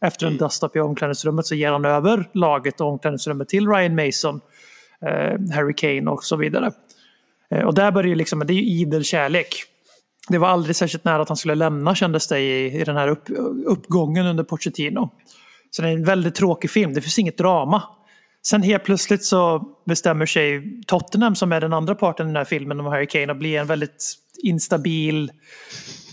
[0.00, 4.40] efter en dust-up i omklädningsrummet så ger han över laget och omklädningsrummet till Ryan Mason,
[5.06, 6.72] Eh, Harry Kane och så vidare.
[7.50, 9.64] Eh, och där börjar ju liksom, det är ju idel kärlek.
[10.28, 13.08] Det var aldrig särskilt nära att han skulle lämna kändes det i, i den här
[13.08, 13.24] upp,
[13.66, 15.10] uppgången under Pochettino.
[15.70, 17.82] Så det är en väldigt tråkig film, det finns inget drama.
[18.46, 22.44] Sen helt plötsligt så bestämmer sig Tottenham som är den andra parten i den här
[22.44, 25.30] filmen om Harry Kane att bli en väldigt instabil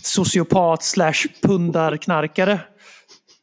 [0.02, 2.60] sociopat slash pundarknarkare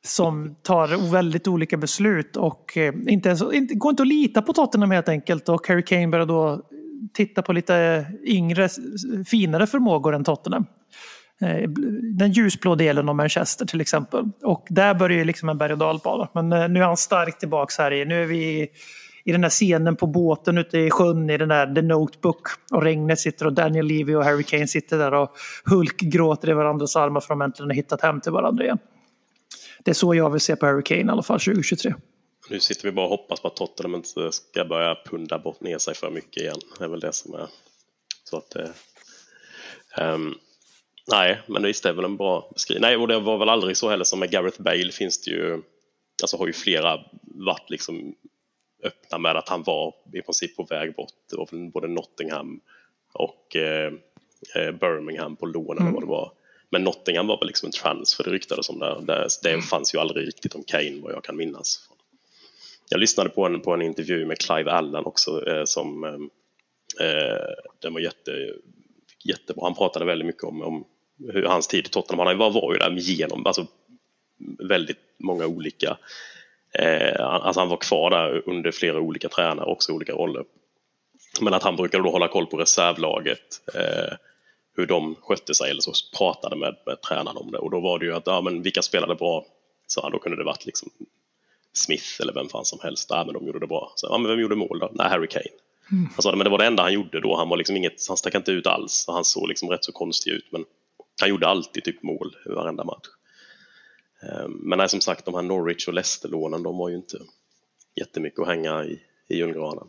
[0.06, 4.54] som tar väldigt olika beslut och eh, inte, ens- inte, går inte att lita på
[4.54, 6.62] Tottenham helt enkelt och Harry Kane börjar då
[7.14, 8.70] titta på lite yngre,
[9.28, 10.66] finare förmågor än Tottenham.
[11.42, 11.70] Eh,
[12.18, 14.30] den ljusblå delen av Manchester till exempel.
[14.44, 16.30] Och där börjar ju liksom en berg och dalbana.
[16.34, 18.68] Men eh, nu är han starkt tillbaks här i, nu är vi
[19.26, 22.84] i den här scenen på båten ute i sjön i den där The Notebook och
[22.84, 25.30] regnet sitter och Daniel Levy och Harry Kane sitter där och
[25.66, 28.78] Hulk gråter i varandras armar för att de äntligen har hittat hem till varandra igen.
[29.84, 31.94] Det är så jag vill se på Harry Kane i alla fall 2023.
[32.50, 35.78] Nu sitter vi bara och hoppas på att Tottenham inte ska börja punda bort ner
[35.78, 36.60] sig för mycket igen.
[36.78, 37.48] Det är väl det som är...
[38.24, 38.74] Så att det...
[39.98, 40.36] ehm,
[41.12, 42.82] nej, men visst det är väl en bra beskrivning.
[42.82, 45.62] Nej, och det var väl aldrig så heller som med Gareth Bale finns det ju...
[46.22, 48.16] Alltså har ju flera varit liksom
[48.84, 51.14] öppna med att han var i princip på väg bort.
[51.30, 52.60] Det var både Nottingham
[53.14, 53.94] och eh,
[54.56, 56.32] eh, Birmingham på lån eller vad det var.
[56.74, 59.02] Men Nottingham var väl liksom en transfer, det ryktades om det.
[59.02, 61.90] Det, det fanns ju aldrig riktigt om Kane vad jag kan minnas.
[62.90, 67.54] Jag lyssnade på en, på en intervju med Clive Allen också eh, som eh, eh,
[67.82, 68.32] den var jätte,
[69.24, 69.66] jättebra.
[69.66, 70.86] Han pratade väldigt mycket om, om
[71.34, 73.68] hur hans tid i Tottenham, han var, ju där genom alltså,
[74.60, 75.98] väldigt många olika
[76.74, 80.44] eh, alltså han var kvar där under flera olika tränare, också olika roller.
[81.42, 84.14] Men att han brukade då hålla koll på reservlaget, eh,
[84.76, 88.00] hur de skötte sig eller så pratade med, med tränaren om det och då var
[88.00, 89.46] det ju att ja, men vilka spelade bra,
[89.88, 90.90] så han, då kunde det varit liksom
[91.74, 93.08] Smith eller vem fan som helst.
[93.10, 93.94] Ja, men de gjorde det bra.
[93.96, 94.90] Så, ja, men vem gjorde mål då?
[94.94, 95.46] Nej, Harry Kane.
[95.90, 97.36] Han sa det, men det var det enda han gjorde då.
[97.38, 99.06] Han var liksom inget, han stack inte ut alls.
[99.08, 100.66] Han såg liksom rätt så konstig ut, men
[101.20, 103.08] han gjorde alltid typ mål i varenda match.
[104.24, 107.18] Eh, Men nej, som sagt, de här Norwich och Leicester-lånen, de var ju inte
[107.96, 109.88] jättemycket att hänga i, i julgranen.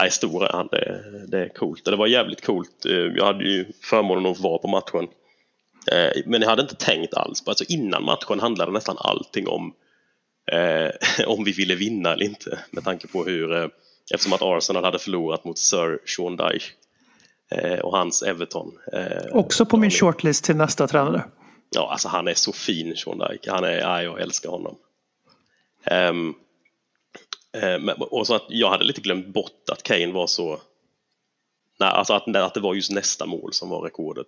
[0.00, 0.68] Nej, stor är han.
[0.72, 1.84] Det, det är coolt.
[1.84, 2.84] Det var jävligt coolt.
[2.86, 5.08] Eh, Jag hade ju förmånen att vara på matchen.
[5.92, 9.74] Eh, Men jag hade inte tänkt alls på, alltså innan matchen handlade nästan allting om
[10.52, 10.90] eh,
[11.26, 13.70] om vi ville vinna eller inte med tanke på hur,
[14.14, 16.72] eftersom att Arsenal hade förlorat mot Sir Sean Dyche
[17.82, 18.72] och hans Everton.
[19.32, 21.24] Också på min shortlist till nästa tränare.
[21.74, 23.50] Ja, alltså han är så fin Sean Dyche.
[23.52, 24.76] Han är, ja, jag älskar honom.
[25.86, 26.34] Men-
[27.52, 30.60] Eh, och så att jag hade lite glömt bort att Kane var så...
[31.80, 34.26] Nej, alltså att, att det var just nästa mål som var rekordet.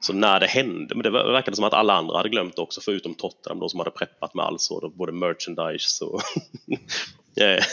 [0.00, 2.80] Så när det hände, men det verkade som att alla andra hade glömt det också
[2.80, 6.20] förutom Tottenham, de som hade preppat med allt sådant, både merchandise och
[7.40, 7.64] eh,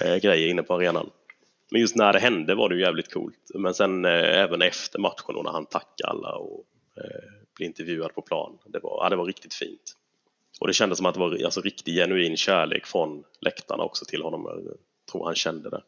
[0.00, 1.10] eh, grejer inne på arenan.
[1.70, 3.50] Men just när det hände var det ju jävligt coolt.
[3.54, 6.64] Men sen eh, även efter matchen då när han tackade alla och
[6.96, 8.58] eh, blev intervjuad på plan.
[8.66, 9.96] Det var, ja, det var riktigt fint.
[10.60, 14.22] Och det kändes som att det var alltså, riktig genuin kärlek från läktarna också till
[14.22, 14.44] honom.
[14.64, 14.76] Jag
[15.12, 15.82] tror han kände det.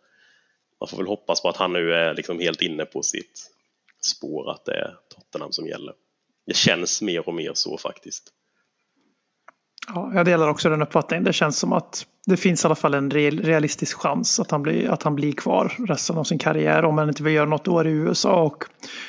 [0.80, 3.50] Man får väl hoppas på att han nu är liksom helt inne på sitt
[4.00, 5.94] spår att det är Tottenham som gäller.
[6.46, 8.32] Det känns mer och mer så faktiskt.
[9.94, 11.24] Ja, jag delar också den uppfattningen.
[11.24, 14.90] Det känns som att det finns i alla fall en realistisk chans att han, blir,
[14.90, 17.86] att han blir kvar resten av sin karriär om han inte vill göra något år
[17.86, 18.42] i USA.
[18.42, 18.64] Och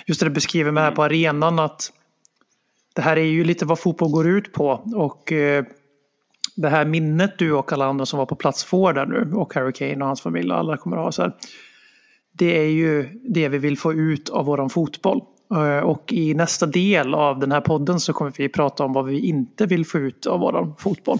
[0.06, 1.92] just det du beskriver med här på arenan att
[2.96, 4.82] det här är ju lite vad fotboll går ut på.
[4.96, 5.66] Och eh,
[6.56, 9.54] det här minnet du och alla andra som var på plats får där nu och
[9.54, 11.36] Harry Kane och hans familj och alla kommer att ha så här.
[12.32, 15.22] Det är ju det vi vill få ut av våran fotboll.
[15.56, 19.06] Eh, och i nästa del av den här podden så kommer vi prata om vad
[19.06, 21.20] vi inte vill få ut av våran fotboll.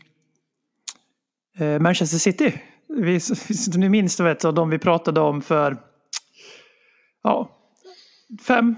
[1.61, 2.53] Eh, Manchester City.
[2.87, 3.19] Vi,
[3.75, 5.77] nu minns du vet, de vi pratade om för
[7.23, 7.49] ja,
[8.47, 8.75] fem,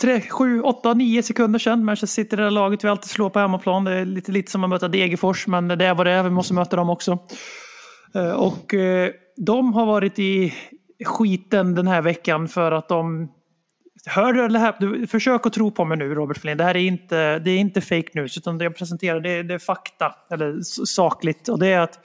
[0.00, 1.84] tre, sju, åtta, nio sekunder sedan.
[1.84, 3.84] Manchester City är det där laget vi alltid slår på hemmaplan.
[3.84, 6.22] Det är lite, lite som att möta Degerfors, men det är vad det är.
[6.22, 7.18] Vi måste möta dem också.
[8.14, 10.54] Eh, Och eh, de har varit i
[11.04, 13.28] skiten den här veckan för att de
[14.06, 14.76] Hör du det här?
[14.80, 16.56] Du, försök att tro på mig nu Robert Flin.
[16.56, 19.42] Det här är inte, det är inte fake news utan det jag presenterar det är,
[19.42, 20.14] det är fakta.
[20.30, 21.48] Eller sakligt.
[21.48, 21.98] Och det är att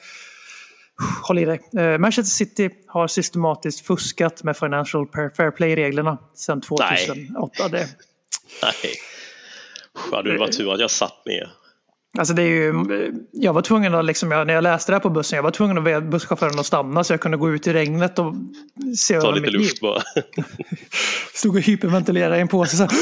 [1.27, 1.61] Håll i dig.
[1.77, 7.67] Eh, Manchester City har systematiskt fuskat med Financial Fair Play-reglerna sedan 2008.
[7.67, 7.77] Det,
[8.63, 8.95] Nej.
[10.11, 11.51] Ja, det var tur att jag satt ner.
[12.17, 12.73] Alltså det är ju,
[13.31, 15.77] jag var tvungen att, liksom, när jag läste det här på bussen, jag var tvungen
[15.77, 18.33] att be busschauffören att stanna så jag kunde gå ut i regnet och
[18.97, 19.61] se Ta lite mitt liv.
[19.61, 20.01] luft bara.
[21.33, 22.77] Stod och hyperventilerade i en påse.
[22.77, 22.87] Så.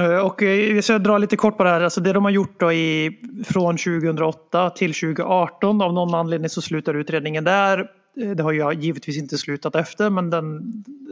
[0.00, 1.80] Eh, Och eh, jag ska dra lite kort på det här.
[1.80, 3.10] Alltså det de har gjort då i,
[3.46, 5.82] från 2008 till 2018.
[5.82, 7.78] Av någon anledning så slutar utredningen där.
[8.22, 10.10] Eh, Det har jag givetvis inte slutat efter.
[10.10, 10.60] Men den,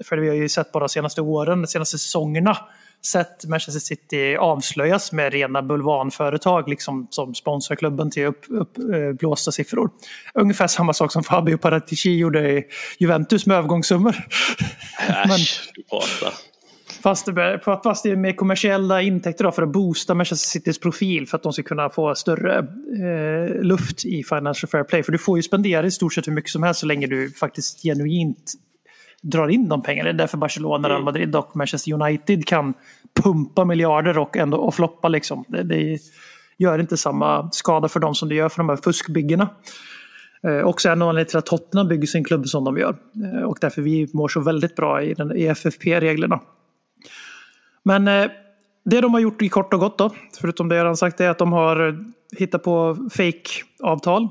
[0.05, 2.57] för vi har ju sett bara de senaste åren, de senaste säsongerna.
[3.07, 9.55] Sett Manchester City avslöjas med rena bulvanföretag liksom, som sponsrar klubben till uppblåsta upp, eh,
[9.55, 9.91] siffror.
[10.35, 12.65] Ungefär samma sak som Fabio Paratici gjorde i
[12.99, 14.17] Juventus med övergångssummor.
[15.09, 16.33] Äsch, du pratar.
[17.03, 21.27] Fast det, fast det är med kommersiella intäkter då för att boosta Manchester Citys profil
[21.27, 25.03] för att de ska kunna få större eh, luft i Financial Fair Play.
[25.03, 27.31] För du får ju spendera i stort sett hur mycket som helst så länge du
[27.31, 28.53] faktiskt genuint
[29.23, 30.05] drar in de pengarna.
[30.05, 32.75] Det är därför Barcelona, Real Madrid och Manchester United kan
[33.23, 35.45] pumpa miljarder och ändå och floppa liksom.
[35.49, 35.99] Det, det
[36.59, 39.49] gör inte samma skada för dem som det gör för de här fuskbyggena.
[40.43, 42.97] Eh, också en anledning till att Tottenham bygger sin klubb som de gör.
[43.25, 46.41] Eh, och därför vi mår så väldigt bra i, den, i FFP-reglerna.
[47.83, 48.31] Men eh,
[48.85, 51.29] det de har gjort i kort och gott då, förutom det jag redan sagt, är
[51.29, 52.05] att de har
[52.37, 54.29] hittat på fake-avtal.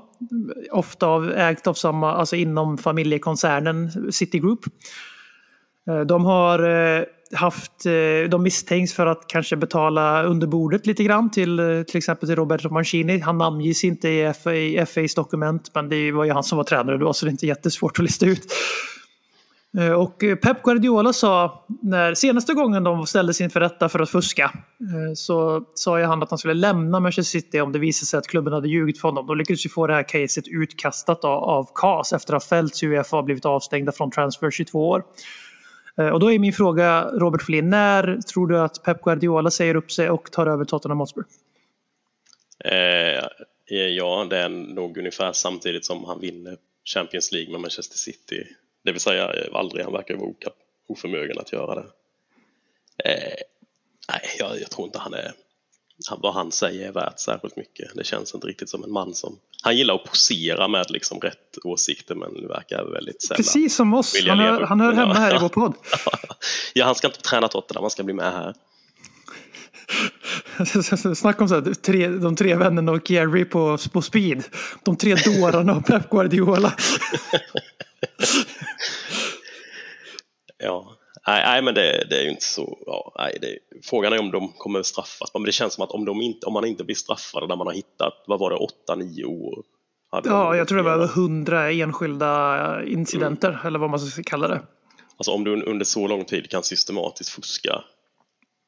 [0.72, 4.60] Ofta av, ägt av samma, alltså inom familjekoncernen Citigroup.
[5.90, 11.04] Eh, de har eh, haft, eh, de misstänks för att kanske betala under bordet lite
[11.04, 13.20] grann till till exempel till Roberto Mancini.
[13.20, 16.64] Han namnges inte i, FA, i FAs dokument men det var ju han som var
[16.64, 18.54] tränare då så det är inte jättesvårt att lista ut.
[19.78, 24.10] Eh, och eh, Pep Guardiola sa, när senaste gången de ställdes inför rätta för att
[24.10, 28.08] fuska, eh, så sa ju han att han skulle lämna Manchester City om det visade
[28.08, 29.28] sig att klubben hade ljugit för honom.
[29.28, 32.86] De lyckades ju få det här caset utkastat av CAS efter att ha fällts i
[32.86, 35.04] Uefa och blivit avstängda från transfer 22 år.
[36.14, 39.92] Och då är min fråga, Robert Flynn, när tror du att Pep Guardiola säger upp
[39.92, 41.24] sig och tar över Tottenham Hotspur?
[42.66, 43.24] Eh,
[43.78, 46.58] ja, det är nog ungefär samtidigt som han vinner
[46.96, 48.44] Champions League med Manchester City
[48.88, 50.32] det vill säga eh, aldrig, han verkar vara
[50.88, 51.88] oförmögen att göra det.
[53.04, 53.34] Eh,
[54.10, 55.32] nej, jag, jag, tror inte han är,
[56.10, 57.96] han, vad han säger är värt särskilt mycket.
[57.96, 61.58] Det känns inte riktigt som en man som, han gillar att posera med liksom rätt
[61.64, 63.38] åsikter men verkar väldigt sällan.
[63.38, 65.74] Precis som oss, han hör, han hör hemma här i vår podd.
[66.74, 68.54] ja, han ska inte träna Tottenham, han ska bli med här.
[71.16, 74.44] Snacka om så här, tre, de tre vännerna och Gary på, på speed.
[74.84, 76.74] De tre dårarna och Pep Guardiola.
[80.58, 80.96] ja,
[81.28, 82.78] nej, nej men det, det, är ju inte så.
[82.86, 85.34] Ja, nej, det, frågan är om de kommer straffas.
[85.34, 87.68] Men det känns som att om, de inte, om man inte blir straffade där man
[87.68, 89.64] har hittat, vad var det, 8-9 år?
[90.12, 93.68] Ja, jag tror det var över 100 enskilda incidenter mm.
[93.68, 94.62] eller vad man ska kalla det.
[95.18, 97.84] Alltså om du under så lång tid kan systematiskt fuska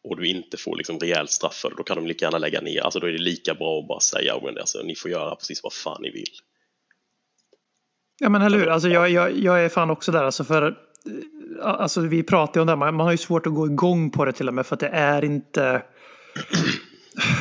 [0.04, 2.62] och du inte får liksom rejält straff för det, då kan de lika gärna lägga
[2.62, 2.82] ner.
[2.82, 5.64] Alltså då är det lika bra att bara säga att alltså, ni får göra precis
[5.64, 6.34] vad fan ni vill.
[8.20, 11.66] Ja men eller hur, alltså, jag, jag, jag är fan också där alltså för Eh,
[11.66, 14.26] alltså vi pratar ju om det, man, man har ju svårt att gå igång på
[14.26, 15.82] det till och med för att det är inte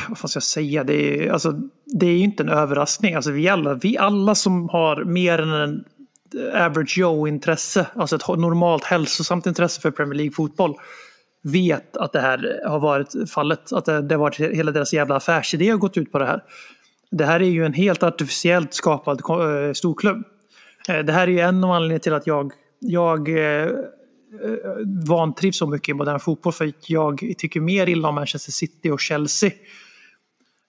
[0.09, 3.15] vad fan ska jag säga, det är, alltså, det är ju inte en överraskning.
[3.15, 5.83] Alltså, vi, alla, vi alla som har mer än en
[6.53, 10.75] average Joe-intresse, alltså ett normalt hälsosamt intresse för Premier League-fotboll,
[11.43, 13.73] vet att det här har varit fallet.
[13.73, 16.43] Att det, det har varit hela deras jävla affärsidé har gått ut på det här.
[17.11, 20.23] Det här är ju en helt artificiellt skapad eh, storklubb.
[20.89, 23.71] Eh, det här är ju en av anledningarna till att jag, jag eh, eh,
[25.07, 26.53] vantrivs så mycket i modern fotboll.
[26.53, 29.51] För jag tycker mer illa om Manchester City och Chelsea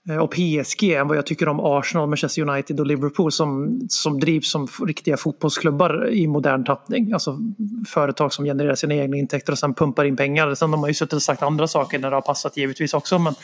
[0.09, 4.21] eh, och PSG än vad jag tycker om Arsenal, Manchester United och Liverpool som, som
[4.21, 7.13] drivs som riktiga fotbollsklubbar i modern tappning.
[7.13, 7.39] Alltså
[7.89, 10.55] företag som genererar sina egna intäkter och sen pumpar in pengar.
[10.55, 13.19] Sen har man ju suttit och sagt andra saker när det har passat givetvis också.
[13.19, 13.35] Men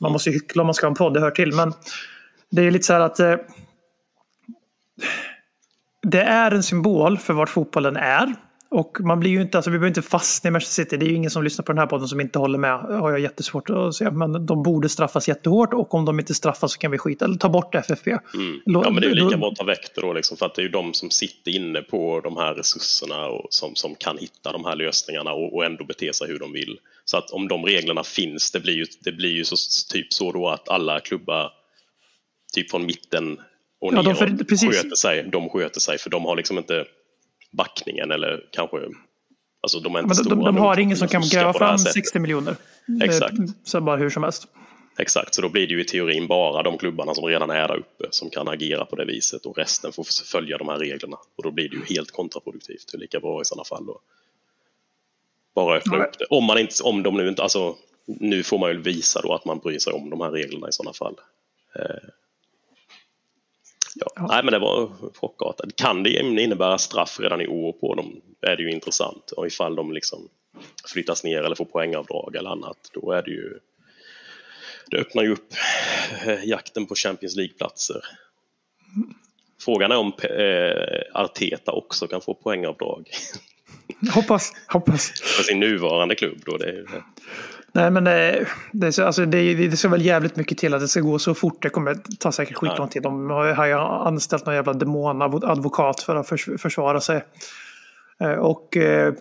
[0.00, 1.54] man måste ju hyckla om man ska ha en podd, det hör till.
[1.54, 1.72] Men
[2.50, 3.34] det är lite så här att eh,
[6.02, 8.34] det är en symbol för vart fotbollen är.
[8.70, 10.96] Och man blir ju inte, alltså vi behöver inte fastna i Manchester City.
[10.96, 12.78] Det är ju ingen som lyssnar på den här podden som inte håller med.
[12.78, 14.10] har jag jättesvårt att se.
[14.10, 17.36] Men de borde straffas jättehårt och om de inte straffas så kan vi skita eller
[17.36, 18.10] ta bort FFP.
[18.10, 18.60] Mm.
[18.64, 20.54] Ja men det är ju lika bra att ta väck det då liksom, för att
[20.54, 24.18] det är ju de som sitter inne på de här resurserna och som, som kan
[24.18, 26.78] hitta de här lösningarna och, och ändå bete sig hur de vill.
[27.04, 29.56] Så att om de reglerna finns, det blir ju, det blir ju så,
[29.92, 31.50] typ så då att alla klubbar
[32.54, 33.38] typ från mitten
[33.80, 34.26] och ja, de för,
[34.72, 35.28] sköter sig.
[35.32, 36.84] De sköter sig för de har liksom inte
[37.50, 38.76] backningen eller kanske
[39.60, 42.56] Alltså de är inte de, de, har ingen som kan gräva fram 60 miljoner.
[43.02, 43.34] Exakt.
[43.64, 44.46] Så bara hur som helst.
[44.98, 47.76] Exakt, så då blir det ju i teorin bara de klubbarna som redan är där
[47.76, 51.16] uppe som kan agera på det viset och resten får följa de här reglerna.
[51.36, 52.94] Och då blir det ju helt kontraproduktivt.
[52.94, 54.00] Är lika bra i sådana fall då.
[55.54, 56.06] Bara öppna Nej.
[56.06, 56.24] upp det.
[56.30, 57.76] Om, man inte, om de nu inte, alltså
[58.06, 60.72] nu får man ju visa då att man bryr sig om de här reglerna i
[60.72, 61.14] sådana fall.
[64.00, 64.06] Ja.
[64.16, 64.26] ja.
[64.28, 65.76] Nej, men det var chockartat.
[65.76, 69.30] Kan det innebära straff redan i år på dem är det ju intressant.
[69.30, 70.28] Och ifall de liksom
[70.92, 73.58] flyttas ner eller får poängavdrag eller annat, då är det ju
[74.90, 75.54] det öppnar ju upp
[76.26, 78.02] eh, jakten på Champions League-platser.
[79.60, 83.10] Frågan är om eh, Arteta också kan få poängavdrag.
[84.14, 85.20] Hoppas, hoppas.
[85.20, 86.56] För sin nuvarande klubb då.
[86.56, 87.02] Det är,
[87.72, 91.00] Nej men det, det, alltså, det, det ska väl jävligt mycket till att det ska
[91.00, 91.62] gå så fort.
[91.62, 93.02] Det kommer ta säkert skitlång tid.
[93.02, 97.24] De har ju anställt någon jävla demonadvokat för att förs, försvara sig.
[98.20, 99.14] Eh, Och eh,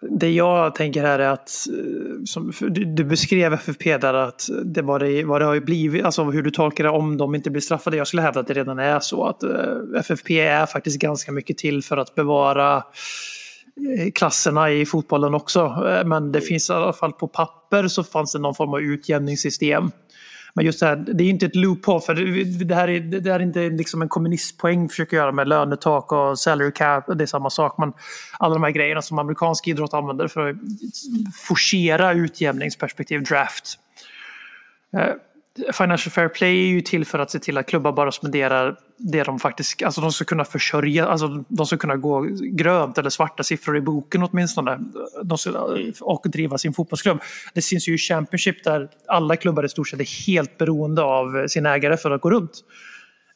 [0.00, 4.98] det jag tänker här är att eh, som, du, beskrev FFP där att det var
[4.98, 7.96] det, vad det har blivit, alltså hur du tolkar det om de inte blir straffade.
[7.96, 11.58] Jag skulle hävda att det redan är så att eh, FFP är faktiskt ganska mycket
[11.58, 12.82] till för att bevara eh,
[14.14, 15.60] klasserna i fotbollen också.
[15.60, 18.80] Eh, Men det finns i alla fall på papper så fanns det någon form av
[18.80, 19.90] utjämningssystem.
[20.54, 23.32] Men just det här, det är inte ett loophole för det, det här är, det
[23.32, 27.26] här är inte liksom en kommunistpoäng försöker göra med lönetak och salary cap, det är
[27.26, 27.78] samma sak.
[27.78, 27.92] Men
[28.38, 30.56] alla de här grejerna som amerikansk idrott använder för att
[31.48, 33.78] forcera utjämningsperspektiv, draft.
[35.72, 39.22] Financial Fair Play är ju till för att se till att klubbar bara spenderar det
[39.22, 43.42] de faktiskt, alltså de ska kunna försörja, alltså de ska kunna gå grönt eller svarta
[43.42, 44.78] siffror i boken åtminstone.
[45.22, 45.50] De ska,
[46.00, 47.20] och driva sin fotbollsklubb.
[47.54, 51.48] Det syns ju i Championship där alla klubbar i stort sett är helt beroende av
[51.48, 52.64] sin ägare för att gå runt.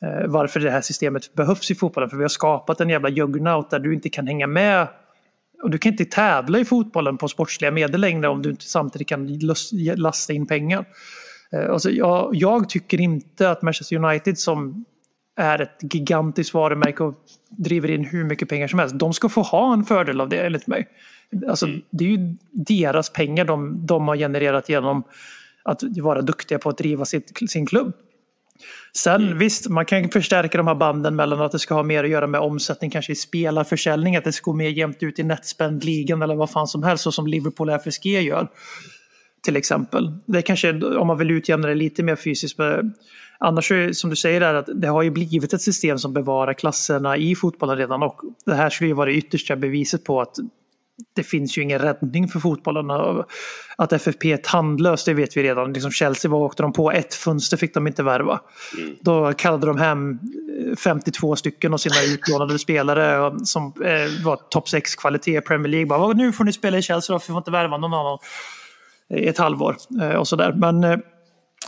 [0.05, 2.11] Eh, Varför det här systemet behövs i fotbollen.
[2.11, 4.89] För vi har skapat en jävla juggernaut där du inte kan hänga med
[5.63, 9.09] och du kan inte tävla i fotbollen på sportsliga medel längre om du inte samtidigt
[9.09, 9.39] kan
[9.97, 10.85] lasta in pengar.
[11.53, 14.85] Eh, Alltså jag, jag tycker inte att Manchester United som
[15.37, 17.15] är ett gigantiskt varumärke och
[17.51, 18.99] driver in hur mycket pengar som helst.
[18.99, 20.89] De ska få ha en fördel av det enligt mig.
[21.49, 25.03] Alltså, Det är ju deras pengar de, de har genererat genom
[25.63, 27.93] att vara duktiga på att driva sitt, sin klubb.
[28.97, 32.11] Sen visst, man kan förstärka de här banden mellan att det ska ha mer att
[32.11, 36.23] göra med omsättning kanske i spelarförsäljning, att det ska gå mer jämnt ut i netspend-ligan
[36.23, 38.49] eller vad fan som helst, så som Liverpool FSG gör.
[39.43, 40.13] Till exempel.
[40.27, 42.59] Det kanske, om man vill utjämna det lite mer fysiskt.
[42.59, 42.95] Men
[43.39, 46.53] annars, är, som du säger, där, att det har ju blivit ett system som bevarar
[46.53, 50.37] klasserna i fotbollen redan och det här skulle ju vara det yttersta beviset på att
[51.15, 52.91] det finns ju ingen räddning för fotbollen.
[53.77, 55.73] Att FFP är tandlöst, det vet vi redan.
[55.73, 56.93] Liksom Chelsea, vad åkte de på?
[56.93, 58.41] Ett fönster fick de inte värva.
[59.01, 60.19] Då kallade de hem
[60.85, 65.87] 52 stycken av sina utlånade spelare som eh, var topp 6 kvalitet i Premier League.
[65.87, 68.19] Bara, nu får ni spela i Chelsea, då, för vi får inte värva någon annan
[69.11, 69.77] ett halvår.
[70.03, 70.53] Eh, och sådär.
[70.53, 70.99] Men eh,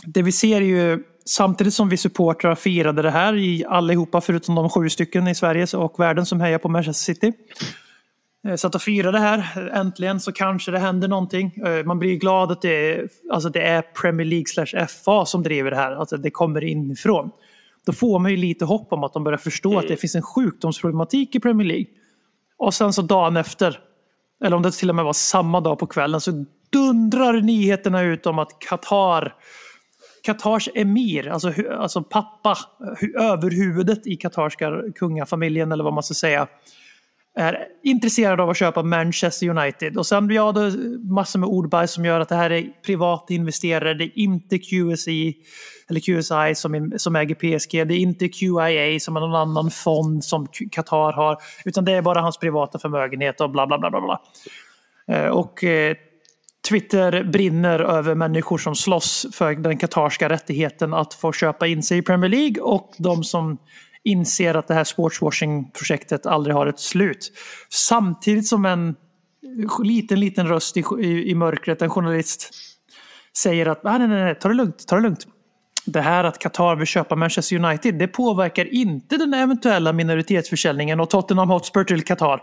[0.05, 4.55] det vi ser är ju Samtidigt som vi supportrar firade det här i allihopa förutom
[4.55, 7.33] de sju stycken i Sverige och världen som hejar på Manchester City.
[8.47, 11.53] Eh, Så att fira det här, äntligen så kanske det händer någonting.
[11.85, 15.71] Man blir glad att det är, alltså det är Premier League slash FA som driver
[15.71, 17.31] det här, alltså det kommer inifrån.
[17.85, 20.21] Då får man ju lite hopp om att de börjar förstå att det finns en
[20.21, 21.87] sjukdomsproblematik i Premier League.
[22.57, 23.79] Och sen så dagen efter,
[24.43, 28.25] eller om det till och med var samma dag på kvällen, så dundrar nyheterna ut
[28.25, 29.33] om att Qatar
[30.23, 32.57] Qatars emir, alltså, alltså pappa,
[33.19, 36.47] överhuvudet i katarska kungafamiljen eller vad man ska säga,
[37.35, 39.97] är intresserad av att köpa Manchester United.
[39.97, 43.33] Och sen ja, det är massor med ordbajs som gör att det här är privata
[43.33, 43.93] investerare.
[43.93, 45.35] Det är inte QSI
[45.89, 47.87] eller QSI som, som äger PSG.
[47.87, 51.37] Det är inte QIA som är någon annan fond som Qatar har.
[51.65, 53.89] Utan det är bara hans privata förmögenhet och bla bla bla.
[53.89, 54.21] bla, bla.
[55.07, 55.95] Eh, och eh,
[56.69, 61.97] Twitter brinner över människor som slåss för den katarska rättigheten att få köpa in sig
[61.97, 63.57] i Premier League och de som
[64.03, 67.31] inser att det här sportswashing-projektet aldrig har ett slut.
[67.69, 68.95] Samtidigt som en
[69.83, 72.49] liten, liten röst i, i, i mörkret, en journalist,
[73.37, 75.27] säger att ah, nej, nej, nej, ta det lugnt, ta det lugnt.
[75.85, 81.09] Det här att Qatar vill köpa Manchester United, det påverkar inte den eventuella minoritetsförsäljningen och
[81.09, 82.41] Tottenham Hotspur till Qatar.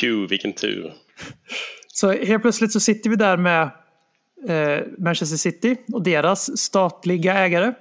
[0.00, 0.92] Pew, vilken tur.
[1.94, 3.62] Så helt plötsligt så sitter vi där med
[4.48, 7.72] eh, Manchester City och deras statliga ägare.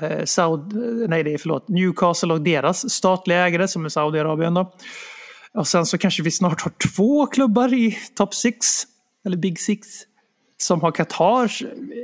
[0.00, 0.74] Eh, Saud,
[1.08, 4.54] nej, det är förlåt, Newcastle och deras statliga ägare som är Saudiarabien.
[4.54, 4.72] Då.
[5.54, 8.66] Och sen så kanske vi snart har två klubbar i top six,
[9.24, 9.88] eller big six,
[10.56, 11.62] som har Qatars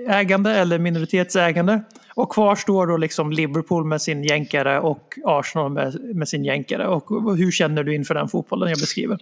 [0.08, 1.82] ägande eller minoritetsägande.
[2.14, 6.88] Och kvar står då liksom Liverpool med sin jänkare och Arsenal med, med sin jänkare.
[6.88, 9.18] Och hur känner du inför den fotbollen jag beskriver?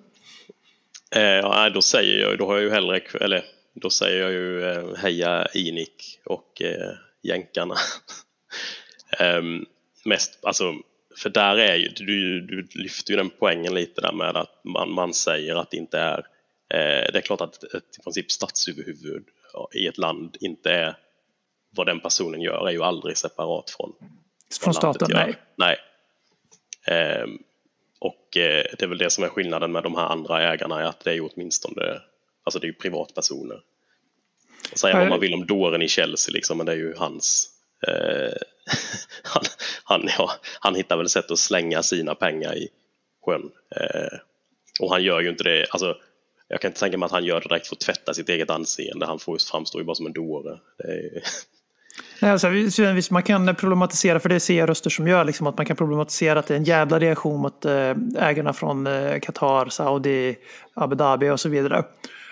[1.14, 3.44] Eh, ja, då säger jag då har jag ju hellre, eller
[3.74, 6.92] då säger jag ju eh, heja Inik och eh,
[7.22, 7.74] jänkarna.
[9.18, 9.66] Ehm,
[10.04, 10.74] mest, alltså,
[11.16, 14.90] för där är ju, du, du lyfter ju den poängen lite där med att man,
[14.90, 16.18] man säger att det inte är,
[16.68, 19.24] eh, det är klart att ett i princip statsöverhuvud
[19.74, 20.96] i ett land inte är
[21.70, 23.92] vad den personen gör är ju aldrig separat från
[24.60, 25.08] Från staten?
[25.12, 25.36] Nej.
[25.56, 25.76] Nej.
[26.86, 27.26] Eh,
[28.36, 31.00] Eh, det är väl det som är skillnaden med de här andra ägarna, är att
[31.00, 32.00] det är ju åtminstone,
[32.44, 33.60] alltså det är ju privatpersoner.
[34.74, 37.48] Säga vad man vill om dåren i Chelsea liksom, men det är ju hans
[37.86, 38.32] eh,
[39.22, 39.42] han,
[39.84, 40.30] han, ja,
[40.60, 42.68] han hittar väl sätt att slänga sina pengar i
[43.24, 43.50] sjön.
[43.76, 44.18] Eh,
[44.80, 45.96] Och han gör ju inte det, alltså
[46.48, 48.50] jag kan inte tänka mig att han gör det direkt för att tvätta sitt eget
[48.50, 49.06] anseende.
[49.06, 50.58] Han får, framstår ju bara som en dåre.
[52.20, 55.66] Alltså, visst, man kan problematisera, för det ser jag röster som gör, liksom, att man
[55.66, 60.36] kan problematisera att det är en jävla reaktion mot eh, ägarna från eh, Qatar, Saudi,
[60.74, 61.84] Abu Dhabi och så vidare.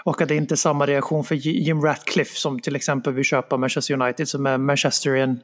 [0.04, 3.56] Och att det inte är samma reaktion för Jim Ratcliffe som till exempel vill köpa
[3.56, 5.40] Manchester United som är Manchesterian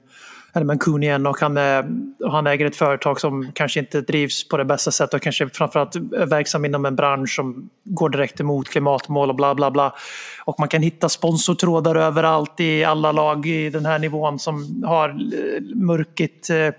[0.57, 1.87] eller Mancunian och han, är,
[2.25, 5.49] och han äger ett företag som kanske inte drivs på det bästa sättet och kanske
[5.49, 9.95] framförallt är verksam inom en bransch som går direkt emot klimatmål och bla bla bla.
[10.45, 15.09] Och man kan hitta sponsortrådar överallt i alla lag i den här nivån som har
[15.09, 16.71] eh, mörkigt eh,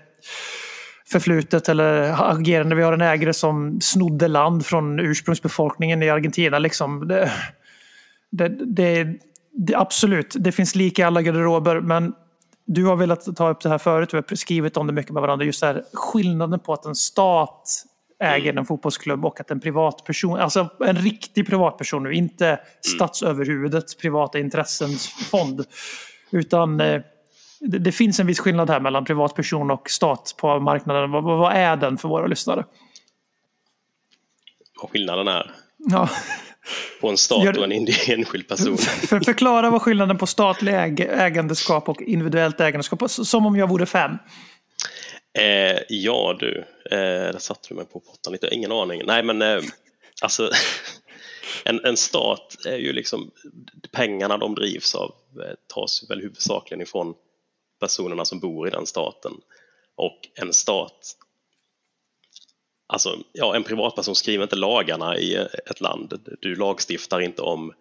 [1.10, 2.76] förflutet eller agerande.
[2.76, 6.58] Vi har en ägare som snodde land från ursprungsbefolkningen i Argentina.
[6.58, 7.08] Liksom.
[7.08, 7.32] Det,
[8.30, 9.06] det, det,
[9.52, 12.12] det, absolut, det finns lika i alla garderober men
[12.68, 15.20] du har velat ta upp det här förut, vi har skrivit om det mycket med
[15.20, 17.84] varandra, just här skillnaden på att en stat
[18.20, 24.38] äger en fotbollsklubb och att en privatperson, alltså en riktig privatperson nu, inte statsöverhuvudets privata
[24.38, 25.64] intressens fond.
[26.30, 27.00] Utan eh,
[27.60, 31.10] det, det, finns en viss skillnad här mellan privatperson och stat på marknaden.
[31.10, 32.64] Vad, vad är den för våra lyssnare?
[34.82, 35.54] Vad skillnaden är?
[35.76, 36.08] Ja.
[37.00, 37.72] På en stat och en
[38.08, 38.78] enskild person.
[38.78, 43.86] För, förklara vad skillnaden på statlig äg, ägandeskap och individuellt ägandeskap som om jag vore
[43.86, 44.12] fem.
[45.38, 46.98] Eh, ja du, eh,
[47.32, 49.02] där satte du mig på pottan lite, ingen aning.
[49.06, 49.60] Nej men eh,
[50.22, 50.50] alltså
[51.64, 53.30] en, en stat är ju liksom,
[53.92, 55.14] pengarna de drivs av
[55.44, 57.14] eh, tas väl huvudsakligen ifrån
[57.80, 59.32] personerna som bor i den staten.
[59.96, 61.16] Och en stat
[62.90, 65.34] Alltså, ja, en privatperson skriver inte lagarna i
[65.66, 66.36] ett land.
[66.40, 67.72] Du lagstiftar inte om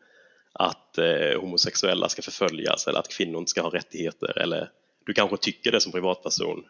[0.54, 4.72] att eh, homosexuella ska förföljas eller att kvinnor inte ska ha rättigheter eller
[5.06, 6.64] du kanske tycker det som privatperson.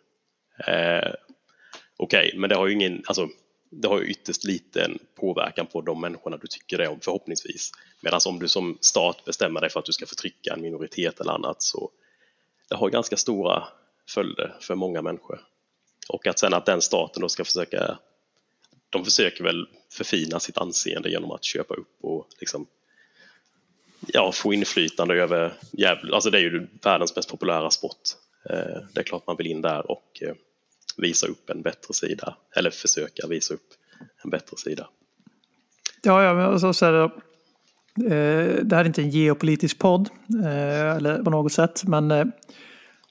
[0.67, 1.11] Eh,
[1.97, 3.29] Okej, okay, men det har ju ingen, alltså,
[3.69, 7.71] det har ju ytterst liten påverkan på de människorna du tycker det om förhoppningsvis.
[8.01, 11.31] Medan om du som stat bestämmer dig för att du ska förtrycka en minoritet eller
[11.31, 11.91] annat så
[12.69, 13.63] det har ganska stora
[14.09, 15.41] följder för många människor.
[16.09, 17.97] Och att sen att den staten då ska försöka
[18.89, 22.67] de försöker väl förfina sitt anseende genom att köpa upp och liksom,
[24.07, 28.01] ja, få inflytande över, jävla, alltså det är ju världens mest populära sport.
[28.49, 30.33] Eh, det är klart man vill in där och eh,
[30.97, 33.73] visa upp en bättre sida, eller försöka visa upp
[34.23, 34.89] en bättre sida.
[36.03, 40.09] Ja, ja men så, så här, eh, det här är inte en geopolitisk podd,
[40.43, 42.25] eh, eller på något sätt, men eh,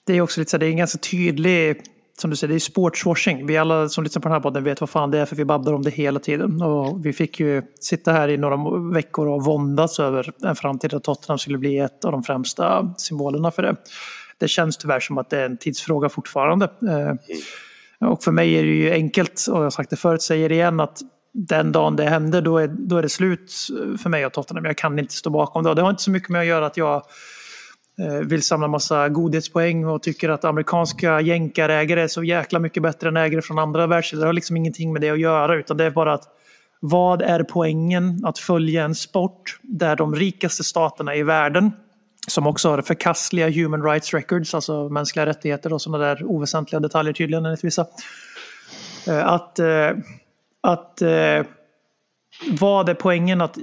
[0.04, 1.82] det är också lite så här, det är en ganska tydlig
[2.20, 3.46] som du säger, det är sportswashing.
[3.46, 5.44] Vi alla som lyssnar på den här podden vet vad fan det är för vi
[5.44, 6.62] babblar om det hela tiden.
[6.62, 8.56] Och vi fick ju sitta här i några
[8.94, 13.50] veckor och våndas över en framtid där Tottenham skulle bli ett av de främsta symbolerna
[13.50, 13.76] för det.
[14.38, 16.64] Det känns tyvärr som att det är en tidsfråga fortfarande.
[16.64, 20.48] Eh, och för mig är det ju enkelt, och jag har sagt det förut, säger
[20.48, 21.00] det igen, att
[21.32, 23.52] den dagen det händer då är, då är det slut
[24.02, 24.64] för mig och Tottenham.
[24.64, 25.70] Jag kan inte stå bakom det.
[25.70, 27.02] Och det har inte så mycket med att göra att jag
[27.98, 33.08] Eh, vill samla massa godhetspoäng och tycker att amerikanska jänkarägare är så jäkla mycket bättre
[33.08, 34.20] än ägare från andra världsdelar.
[34.20, 36.24] Det har liksom ingenting med det att göra utan det är bara att
[36.80, 41.72] vad är poängen att följa en sport där de rikaste staterna i världen
[42.28, 47.12] som också har förkastliga human rights records, alltså mänskliga rättigheter och sådana där oväsentliga detaljer
[47.12, 47.86] tydligen enligt vissa.
[49.08, 49.90] Eh, att, eh,
[50.60, 51.02] att
[52.44, 53.62] vad är poängen att eh,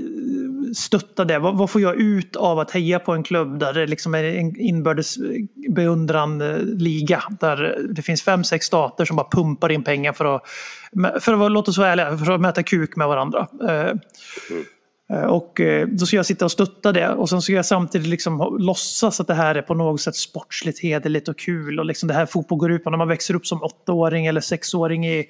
[0.76, 1.40] stötta det?
[1.40, 4.24] Vad, vad, får jag ut av att heja på en klubb där det liksom är
[4.24, 5.24] en inbördes eh,
[5.70, 7.24] beundran eh, liga?
[7.40, 10.44] Där det finns fem, sex stater som bara pumpar in pengar för att,
[11.24, 13.48] för att låt oss vara ärliga, för att mäta kuk med varandra.
[13.62, 14.00] Mm.
[15.30, 19.20] Och då ska jag sitta och stötta det och sen ska jag samtidigt liksom låtsas
[19.20, 21.80] att det här är på något sätt sportsligt, hederligt och kul.
[21.80, 24.42] Och liksom det här fotboll går ut på när man växer upp som åttaåring eller
[24.42, 25.26] sexåring i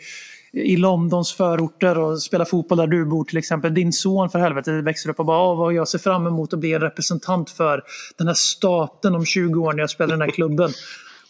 [0.53, 3.73] i Londons förorter och spela fotboll där du bor till exempel.
[3.73, 6.59] Din son för helvete växer upp och bara ah, vad jag ser fram emot att
[6.59, 7.83] bli en representant för
[8.17, 10.69] den här staten om 20 år när jag spelar i den här klubben.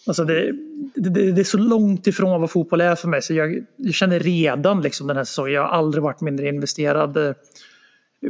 [0.07, 0.51] Alltså det,
[0.95, 4.19] det, det, är så långt ifrån vad fotboll är för mig så jag, jag känner
[4.19, 7.34] redan liksom den här säsongen, jag har aldrig varit mindre investerad eh,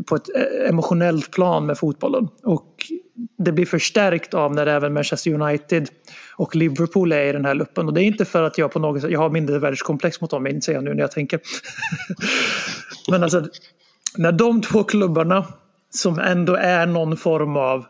[0.06, 2.28] på ett eh, emotionellt plan med fotbollen.
[2.44, 2.76] Och
[3.38, 5.90] det blir förstärkt av när även Manchester United
[6.36, 7.88] och Liverpool är i den här luppen.
[7.88, 10.30] Och det är inte för att jag på något sätt, jag har mindre världskomplex mot
[10.30, 11.40] dem, inser jag nu när jag tänker.
[13.12, 13.48] Men alltså,
[14.18, 15.46] när de två klubbarna
[15.90, 17.86] som ändå är någon form av,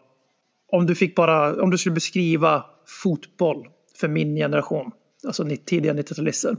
[0.72, 2.66] om du fick bara, om du skulle beskriva
[3.04, 3.68] fotboll
[3.99, 4.91] för min generation,
[5.26, 6.58] alltså tidiga 90-talister.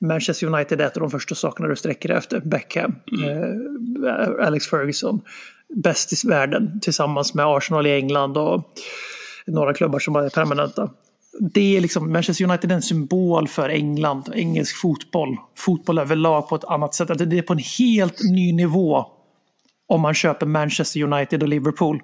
[0.00, 2.40] Manchester United är ett av de första sakerna du sträcker efter.
[2.40, 4.04] Beckham, mm.
[4.06, 5.20] eh, Alex Ferguson,
[5.74, 8.72] bäst i världen tillsammans med Arsenal i England och
[9.46, 10.90] några klubbar som är permanenta.
[11.52, 15.36] det är liksom, Manchester United är en symbol för England, engelsk fotboll.
[15.56, 17.10] Fotboll överlag på ett annat sätt.
[17.10, 19.06] Att Det är på en helt ny nivå
[19.86, 22.02] om man köper Manchester United och Liverpool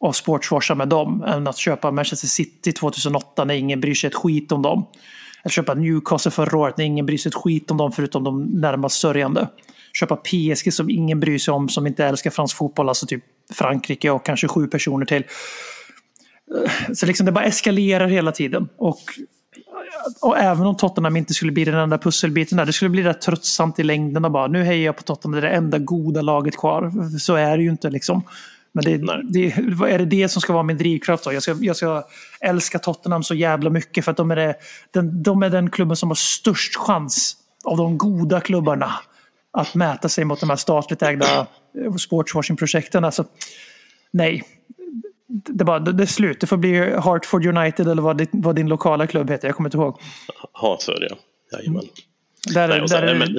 [0.00, 4.14] och sportswarsar med dem än att köpa Manchester City 2008 när ingen bryr sig ett
[4.14, 4.86] skit om dem.
[5.44, 8.42] Att köpa Newcastle förra året när ingen bryr sig ett skit om dem förutom de
[8.44, 9.48] närmast sörjande.
[9.92, 14.10] Köpa PSG som ingen bryr sig om som inte älskar fransk fotboll, alltså typ Frankrike
[14.10, 15.24] och kanske sju personer till.
[16.56, 18.68] Eh, så liksom det bara eskalerar hela tiden.
[18.76, 19.00] Och,
[20.20, 23.20] och även om Tottenham inte skulle bli den enda pusselbiten där, det skulle bli rätt
[23.20, 26.22] tröttsamt i längden och bara nu hejar jag på Tottenham, det är det enda goda
[26.22, 27.18] laget kvar.
[27.18, 28.22] Så är det ju inte liksom.
[28.74, 28.96] Men det,
[29.32, 29.46] det,
[29.92, 31.32] är det det som ska vara min drivkraft då?
[31.32, 32.04] Jag ska, jag ska
[32.40, 34.54] älska Tottenham så jävla mycket för att de är, det,
[34.90, 38.92] den, de är den klubben som har störst chans av de goda klubbarna
[39.52, 41.46] att mäta sig mot de här statligt ägda
[41.86, 43.04] eh, sportswashing-projekten.
[43.04, 43.24] Alltså,
[44.10, 44.42] nej,
[45.28, 46.40] det, bara, det, är slut.
[46.40, 49.48] Det får bli Hartford United eller vad, ditt- vad din lokala klubb heter.
[49.48, 50.00] Jag kommer inte ihåg.
[50.52, 51.16] Hartford, ja.
[51.52, 51.82] Jajamän.
[52.54, 53.34] Där, Nej, och så, där, är- men,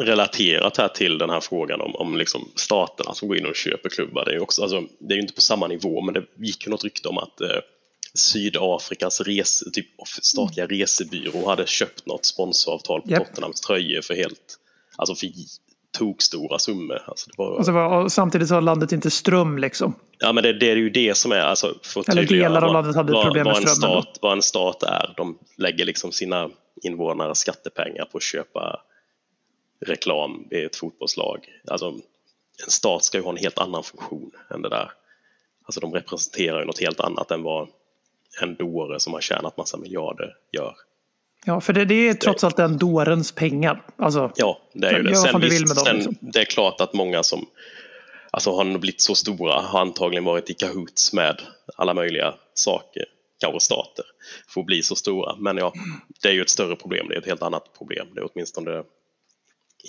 [0.00, 3.88] relaterat här till den här frågan om, om liksom staterna som går in och köper
[3.88, 4.24] klubbar.
[4.24, 6.70] Det är också, alltså, det är ju inte på samma nivå, men det gick ju
[6.70, 7.48] något rykte om att eh,
[8.14, 9.86] Sydafrikas rese, typ
[10.22, 13.28] statliga resebyrå hade köpt något sponsoravtal på Japp.
[13.28, 14.58] Tottenhams tröjor för helt,
[14.96, 15.28] alltså för
[15.98, 17.02] tok stora summor.
[17.06, 19.94] Alltså det var, alltså, och samtidigt så har landet inte ström liksom.
[20.18, 22.72] Ja, men det, det är ju det som är, alltså, för att Eller delar av
[22.72, 25.14] landet hade vad, problem med vad en stat, Vad en stat är.
[25.16, 26.50] De lägger liksom sina
[26.82, 28.80] invånare skattepengar på att köpa
[29.80, 31.48] reklam i ett fotbollslag.
[31.66, 31.88] Alltså,
[32.64, 34.90] en stat ska ju ha en helt annan funktion än det där.
[35.64, 37.68] Alltså de representerar ju något helt annat än vad
[38.42, 40.74] en dåre som har tjänat massa miljarder gör.
[41.44, 43.82] Ja, för det, det är trots allt den dårens pengar.
[43.96, 45.16] Alltså, Ja, det är ju det.
[45.16, 46.16] Sen, vill visst, sen, liksom.
[46.20, 47.46] det är klart att många som
[48.30, 51.42] alltså, har blivit så stora har antagligen varit i kahoots med
[51.76, 53.04] alla möjliga saker,
[53.38, 54.04] kanske stater,
[54.48, 55.36] för att bli så stora.
[55.36, 55.72] Men ja,
[56.22, 58.06] det är ju ett större problem, det är ett helt annat problem.
[58.14, 58.82] Det är åtminstone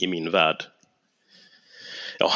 [0.03, 0.63] i min värld
[2.19, 2.31] ja,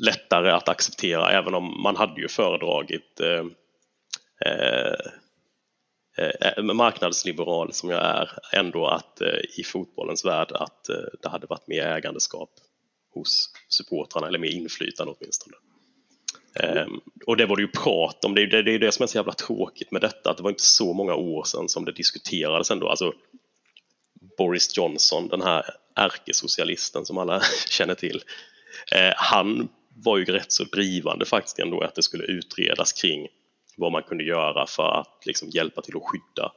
[0.00, 3.44] lättare att acceptera, även om man hade ju föredragit eh,
[4.46, 4.94] eh,
[6.18, 11.28] eh, eh marknadsliberal som jag är, ändå att eh, i fotbollens värld att eh, det
[11.28, 12.50] hade varit mer ägandeskap
[13.14, 15.56] hos supportrarna, eller mer inflytande åtminstone.
[16.60, 17.00] Mm.
[17.26, 19.06] och det var det ju prat om, det är det, det, är det som är
[19.06, 21.92] så jävla tråkigt med detta, att det var inte så många år sedan som det
[21.92, 22.88] diskuterades ändå.
[22.88, 23.12] Alltså,
[24.38, 25.64] Boris Johnson, den här
[25.96, 28.22] ärkesocialisten som alla känner till,
[28.92, 33.26] eh, han var ju rätt så drivande faktiskt ändå att det skulle utredas kring
[33.76, 36.52] vad man kunde göra för att liksom hjälpa till att skydda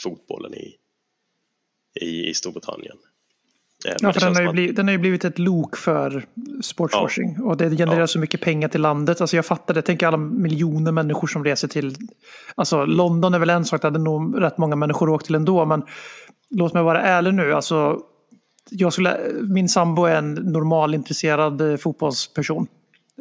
[0.00, 0.74] fotbollen i,
[2.00, 2.96] i, i Storbritannien.
[3.86, 6.26] Eh, men Ja, för den har, ju blivit, den har ju blivit ett lok för
[6.62, 7.40] sportswashing.
[7.42, 8.06] Och det genererar Ja.
[8.06, 9.20] så mycket pengar till landet.
[9.20, 9.82] Alltså jag fattar det.
[9.82, 11.96] Tänk alla miljoner människor som reser till...
[12.54, 15.64] Alltså London är väl en sak, det hade nog rätt många människor åkt till ändå.
[15.64, 15.82] Men
[16.50, 17.52] låt mig vara ärlig nu.
[17.52, 17.98] Alltså,
[18.70, 19.18] jag skulle,
[19.48, 22.66] min sambo är en normalintresserad eh, fotbollsperson.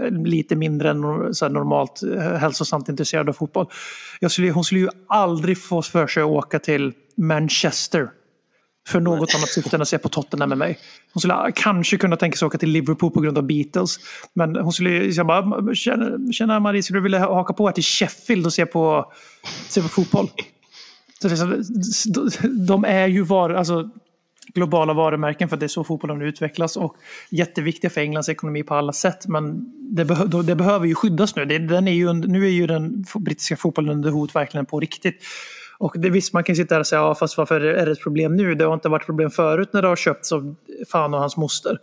[0.02, 3.68] Eh, Lite mindre än så normalt eh, hälsosamt intresserad av fotboll.
[4.30, 8.10] Skulle, hon skulle ju aldrig få för sig att åka till Manchester
[8.88, 10.80] för något annat syfte än att se på Tottenham med mig.
[11.14, 13.98] Hon skulle kanske kunna tänka sig åka till Liverpool på grund av Beatles.
[14.34, 15.76] Men hon skulle jag bara,
[16.32, 19.12] känna Marie, skulle du vilja haka på här till Sheffield och se på,
[19.70, 20.30] se på fotboll?
[21.30, 21.64] Så liksom,
[22.68, 23.90] de är ju var, alltså,
[24.54, 26.96] globala varumärken för att det är så fotbollen utvecklas och
[27.30, 29.28] jätteviktiga för Englands ekonomi på alla sätt.
[29.28, 31.46] Men det, behö, det behöver ju skyddas nu.
[31.46, 35.24] Det, den är ju, nu är ju den brittiska fotbollen under hot verkligen på riktigt.
[35.78, 38.04] Och det, visst, man kan sitta här och säga, ja, fast varför är det ett
[38.04, 38.56] problem nu?
[38.56, 40.56] Det har inte varit problem förut när det har köpts av
[40.92, 41.78] fan och hans moster.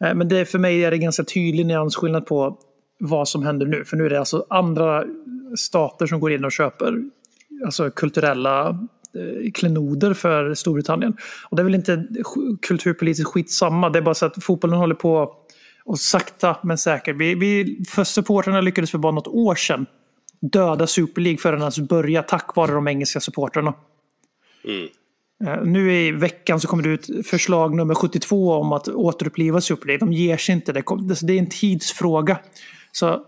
[0.00, 2.58] Eh, men det, för mig är det ganska tydlig nyansskillnad på
[2.98, 3.84] vad som händer nu.
[3.84, 5.04] För nu är det alltså andra
[5.56, 6.94] stater som går in och köper
[7.64, 11.16] alltså kulturella eh, klenoder för Storbritannien.
[11.50, 14.94] Och det är väl inte sk- kulturpolitiskt skitsamma, det är bara så att fotbollen håller
[14.94, 15.34] på
[15.84, 17.16] och sakta men säkert.
[17.16, 19.86] Vi, vi, för supportrarna lyckades för bara något år sedan
[20.40, 23.74] döda Super League förrän ens börja tack vare de engelska supportrarna.
[24.64, 24.88] Mm.
[25.44, 29.86] Eh, Nu i veckan så kommer det ut förslag nummer 72 om att återuppliva Super
[29.86, 30.06] League.
[30.06, 30.72] De ger sig inte.
[30.72, 32.38] Det, är en tidsfråga.
[32.92, 33.22] Så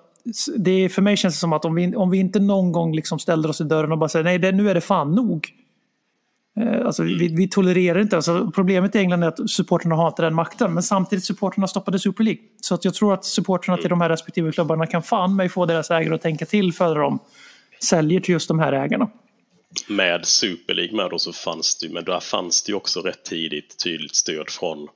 [0.57, 2.95] det är, för mig känns det som att om vi, om vi inte någon gång
[2.95, 5.49] liksom ställer oss i dörren och bara säger nej, det, nu är det fan nog.
[6.61, 8.17] Eh, alltså, vi, vi tolererar inte.
[8.17, 10.75] Alltså, problemet i England är att supporterna har inte den makten.
[10.75, 12.43] Men samtidigt supporterna stoppade Super League.
[12.61, 15.67] Så att jag tror att supporterna till de här respektive klubbarna kan fan mig få
[15.67, 17.19] deras ägare att tänka till före de
[17.81, 19.11] säljer till just de här ägarna.
[19.89, 23.01] med Super League med då så fanns det ju, men där fanns det ju också
[23.01, 24.89] rätt tidigt tydligt stöd från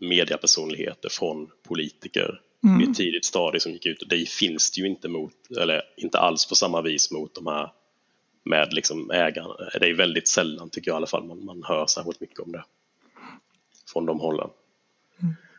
[0.00, 2.80] mediapersonligheter, från politiker Mm.
[2.80, 4.02] i ett tidigt stadie som gick ut.
[4.08, 7.70] Det finns det ju inte mot, eller inte alls på samma vis mot de här
[8.44, 9.54] med liksom ägarna.
[9.80, 12.52] Det är väldigt sällan tycker jag i alla fall man, man hör särskilt mycket om
[12.52, 12.64] det.
[13.92, 14.48] Från de hållen.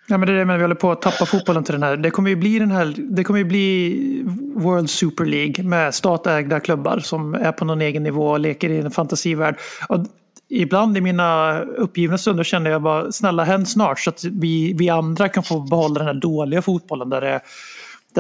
[0.09, 1.97] Ja, men det är det men vi håller på att tappa fotbollen till den här.
[1.97, 2.93] Det kommer ju bli den här.
[2.97, 4.21] Det kommer ju bli
[4.55, 8.79] World Super League med statsägda klubbar som är på någon egen nivå och leker i
[8.79, 9.57] en fantasivärld.
[9.89, 10.05] Och
[10.49, 14.89] ibland i mina uppgivna stunder känner jag bara snälla händ snart så att vi, vi
[14.89, 17.41] andra kan få behålla den här dåliga fotbollen där det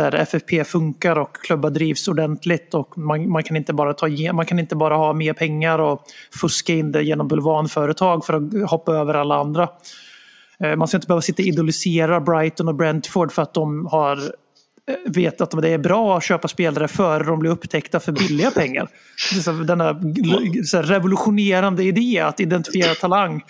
[0.01, 4.45] där FFP funkar och klubbar drivs ordentligt och man, man, kan inte bara ta, man
[4.45, 6.03] kan inte bara ha mer pengar och
[6.41, 9.69] fuska in det genom bulvanföretag för att hoppa över alla andra.
[10.59, 14.19] Eh, man ska inte behöva sitta och idolisera Brighton och Brentford för att de har
[15.05, 18.87] vet att det är bra att köpa spelare före de blir upptäckta för billiga pengar.
[19.65, 19.93] Denna
[20.83, 23.43] revolutionerande idé att identifiera talang.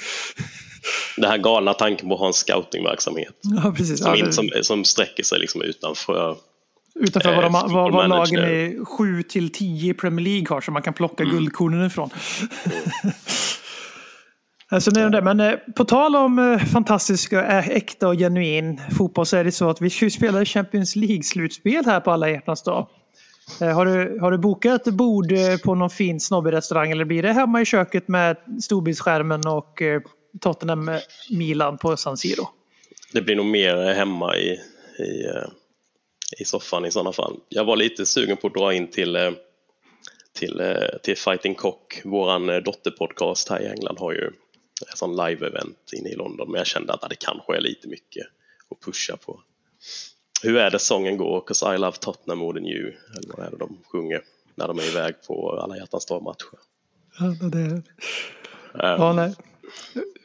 [1.18, 3.34] Den här galna tanken på att ha en scoutingverksamhet
[3.64, 4.00] Ja, precis.
[4.00, 6.36] som, in, som, som sträcker sig liksom utanför
[7.00, 10.62] Utanför vad, de, eh, vad, vad lagen i 7 till 10 i Premier League har
[10.62, 11.36] så man kan plocka Mm.
[11.36, 12.10] guldkornen ifrån.
[14.70, 15.22] Alltså, nu är det.
[15.22, 19.52] Men eh, på tal om eh, fantastisk, och, äkta och genuin fotboll så är det
[19.52, 22.88] så att vi ska spela Champions League-slutspel här på alla hjärtans dag.
[23.62, 27.24] Eh, Har du, har du bokat bord eh, på någon fin snobbig restaurang eller blir
[27.24, 30.02] det hemma i köket med storbildsskärmen och eh,
[30.42, 31.00] Tottenham eh,
[31.32, 32.50] Milan på San Siro?
[33.14, 34.50] Det blir nog mer eh, hemma i,
[35.00, 35.26] i,
[36.40, 37.36] i soffan i sådana fall.
[37.50, 39.32] Jag var lite sugen på att dra in till, eh,
[40.40, 40.62] till,
[41.04, 44.32] till Fighting Cock, våran dotterpodcast här i England har ju
[44.96, 48.28] sån live-event inne i London, men jag kände att det kanske är lite mycket
[48.72, 49.42] att pusha på.
[50.44, 51.42] Hur är det sången går?
[51.42, 54.22] 'Cause I love Tottenham more than you, eller vad är det de sjunger
[54.56, 56.60] när de är iväg på alla hjärtans dag-matcher?
[57.20, 57.82] Ja, det,
[58.74, 59.34] Eh, ja, nej.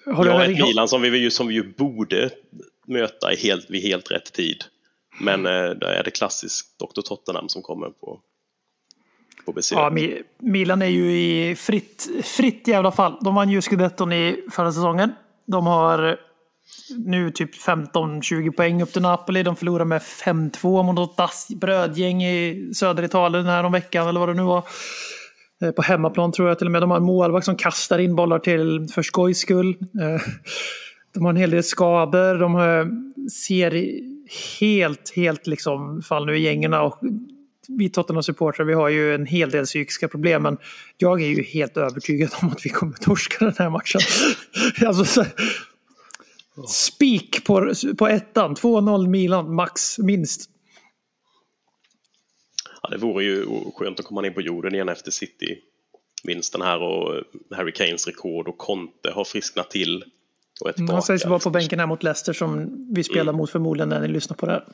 [0.07, 2.30] Har du ja, en- ett Milan som vi, som vi ju borde
[2.86, 4.64] möta i helt, vid helt rätt tid.
[5.20, 7.00] Men eh, då är det klassiskt Dr.
[7.00, 8.20] Tottenham som kommer på,
[9.45, 9.78] på besök.
[9.78, 9.90] Ja,
[10.38, 13.18] Milan är ju i fritt, fritt jävla fall.
[13.20, 15.12] De vann ju scudetton i förra säsongen.
[15.47, 16.16] De har
[16.97, 19.43] nu typ 15-20 poäng upp till Napoli.
[19.43, 24.28] De förlorar med 5-2 mot något brödgäng i södra Italien här om veckan eller vad
[24.28, 24.64] det nu var.
[25.62, 26.82] Eh, på hemmaplan tror jag till och med.
[26.82, 29.68] De har en målvakt som kastar in bollar till för skojs skull.
[29.70, 30.22] Eh,
[31.14, 32.38] de har en hel del skador.
[32.38, 33.90] De ser
[34.61, 36.82] helt, helt liksom fall nu i gängorna.
[36.82, 37.01] Och
[37.68, 40.42] vi Tottenham-supportrar vi har ju en hel del psykiska problem.
[40.42, 40.58] Men
[40.96, 44.00] jag är ju helt övertygad om att vi kommer torska den här matchen.
[44.86, 45.24] alltså, så,
[46.68, 48.54] spik på, på ettan.
[48.54, 50.50] 2-0 Milan max, minst.
[52.82, 57.22] Ja, det vore ju skönt att komma ner på jorden igen efter City-vinsten här och
[57.50, 60.04] Harry Kanes rekord och Conte har frisknat till.
[60.60, 60.92] Och är tillbaka.
[60.92, 64.08] Han sägs vara på bänken här mot Leicester som vi spelar mot förmodligen när ni
[64.08, 64.64] lyssnar på det här.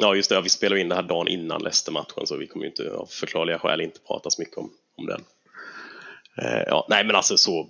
[0.00, 0.34] Ja, just det.
[0.34, 3.06] Ja, vi spelar in det här dagen innan Leicester-matchen så vi kommer ju inte av
[3.06, 5.24] förklarliga skäl inte prata så mycket om, om den.
[6.38, 7.68] Eh, ja, nej, men alltså så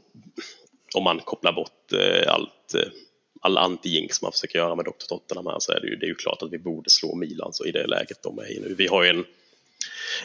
[0.95, 2.93] om man kopplar bort eh, allt, eh,
[3.41, 5.07] all anti-jinx man försöker göra med Dr.
[5.09, 7.53] Tottenham här så är det ju, det är ju klart att vi borde slå Milan
[7.53, 8.75] så i det läget de är i nu.
[8.75, 9.25] Vi har ju en,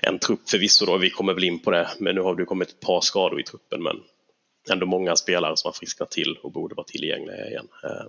[0.01, 2.69] en trupp förvisso då, vi kommer väl in på det, men nu har det kommit
[2.69, 3.95] ett par skador i truppen men
[4.71, 7.67] ändå många spelare som har frisknat till och borde vara tillgängliga igen.
[7.83, 8.05] Eh,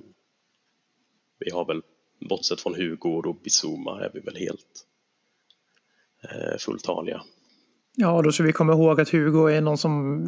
[1.38, 1.82] vi har väl,
[2.20, 4.84] bortsett från Hugo och Bizuma, är vi väl helt
[6.22, 7.22] eh, fulltaliga.
[7.94, 10.20] Ja, då ska vi komma ihåg att Hugo är någon som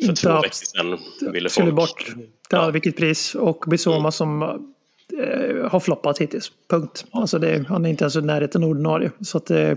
[0.00, 0.98] För inte två veckor sedan
[1.32, 1.76] ville skulle folk...
[1.76, 2.70] bort till Ja.
[2.70, 3.34] vilket pris.
[3.34, 6.52] Och Bizoma som eh, har floppat hittills.
[6.68, 7.04] Punkt.
[7.10, 9.10] Alltså det, han är inte ens i närheten ordinarie.
[9.20, 9.76] Så att det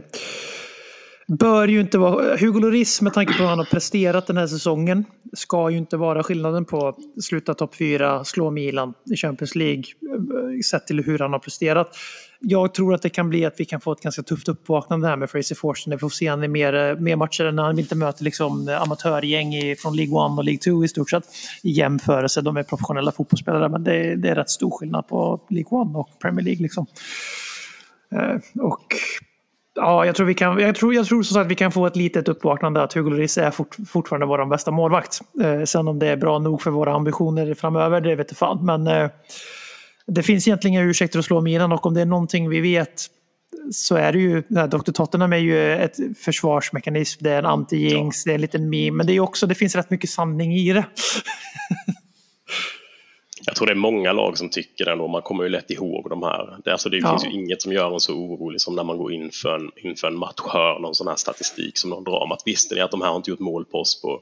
[1.27, 2.37] bör ju inte vara...
[2.37, 5.97] Hugo Lloris med tanke på hur han har presterat den här säsongen ska ju inte
[5.97, 11.03] vara skillnaden på att sluta topp fyra, slå Milan i Champions League eh, sett till
[11.03, 11.95] hur han har presterat.
[12.39, 15.15] Jag tror att det kan bli att vi kan få ett ganska tufft uppvaknande här
[15.15, 15.91] med Fraser Forsen.
[15.91, 18.81] Vi får se honom i mer, eh, mer matcher när han inte möter liksom eh,
[18.81, 21.23] amatörgäng i, från League 1 och League 2 i stort sett
[21.63, 22.41] i jämförelse.
[22.41, 26.19] De är professionella fotbollsspelare men det, det är rätt stor skillnad på League 1 och
[26.21, 26.61] Premier League.
[26.61, 26.85] Liksom.
[28.11, 28.83] Eh, och
[29.77, 31.85] Ja, jag tror, vi kan, jag, tror, jag tror som sagt att vi kan få
[31.85, 35.21] ett litet uppvaknande att Hugo Lloris är fort, fortfarande vår bästa målvakt.
[35.43, 38.65] Eh, sen om det är bra nog för våra ambitioner framöver, det vet jag fan.
[38.65, 39.09] Men eh,
[40.07, 43.07] det finns egentligen inga ursäkter att slå Milan och om det är någonting vi vet
[43.71, 44.91] så är det ju, Dr.
[44.91, 49.07] Tottenham är ju ett försvarsmekanism, det är en anti-jinx, det är en liten meme, men
[49.07, 50.85] det är också, det finns rätt mycket sanning i det.
[53.49, 56.09] Jag tror det är många lag som tycker det ändå, man kommer ju lätt ihåg
[56.09, 56.57] de här.
[56.65, 57.09] Det, alltså det Ja.
[57.09, 59.71] finns ju inget som gör en så orolig som när man går in för en,
[59.75, 62.81] inför en match, hör någon sån här statistik som någon drar om att visste ni
[62.81, 64.21] att de här har inte gjort mål på oss på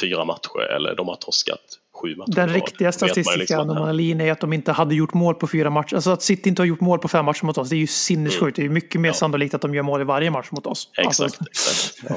[0.00, 1.60] fyra matcher eller de har torskat
[2.02, 2.32] sju matcher.
[2.32, 5.70] Den riktiga ju statistiska liksom anomalin är att de inte hade gjort mål på fyra
[5.70, 5.94] matcher.
[5.94, 7.86] Alltså att City inte har gjort mål på fem matcher mot oss, det är ju
[7.86, 8.56] sinnessjukt.
[8.56, 10.90] Det är mycket mer sannolikt att de gör mål i varje match mot oss.
[11.04, 11.48] Alltså, Exakt.
[11.50, 11.98] exakt.
[12.08, 12.16] Ja.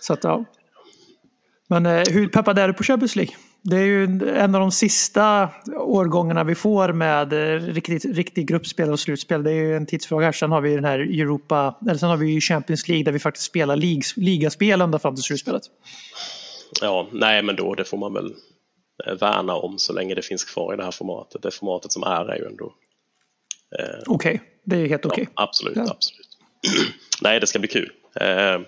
[0.00, 0.44] så att, ja.
[1.68, 3.34] Men eh, hur peppad är du på Champions League?
[3.64, 8.92] Det är ju en av de sista årgångarna vi får med eh, riktigt, riktigt gruppspel
[8.92, 9.42] och slutspel.
[9.42, 10.32] Det är ju en tidsfråga här.
[10.32, 13.18] Sen har vi den här Europa, eller sen har vi ju Champions League där vi
[13.18, 15.62] faktiskt spelar ligs, ligaspel ända fram till slutspelet.
[16.80, 18.34] ja, nej men då det får man väl
[19.06, 21.42] eh, värna om så länge det finns kvar i det här formatet.
[21.42, 22.72] Det formatet som är är ju ändå
[24.06, 25.28] Okej, det är helt okej.
[25.36, 25.82] Ja, absolut, Ja.
[25.90, 26.28] absolut.
[27.22, 27.92] Nej, det ska bli kul.
[28.20, 28.60] Eh,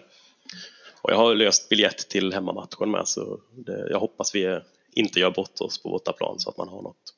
[1.02, 4.60] och jag har löst biljett till hemmamatchen med så det, jag hoppas vi
[4.94, 7.14] inte gör bort oss på bortaplan så att man har något.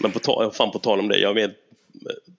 [0.00, 1.52] Men på, ta, fan på tal om det, jag vet,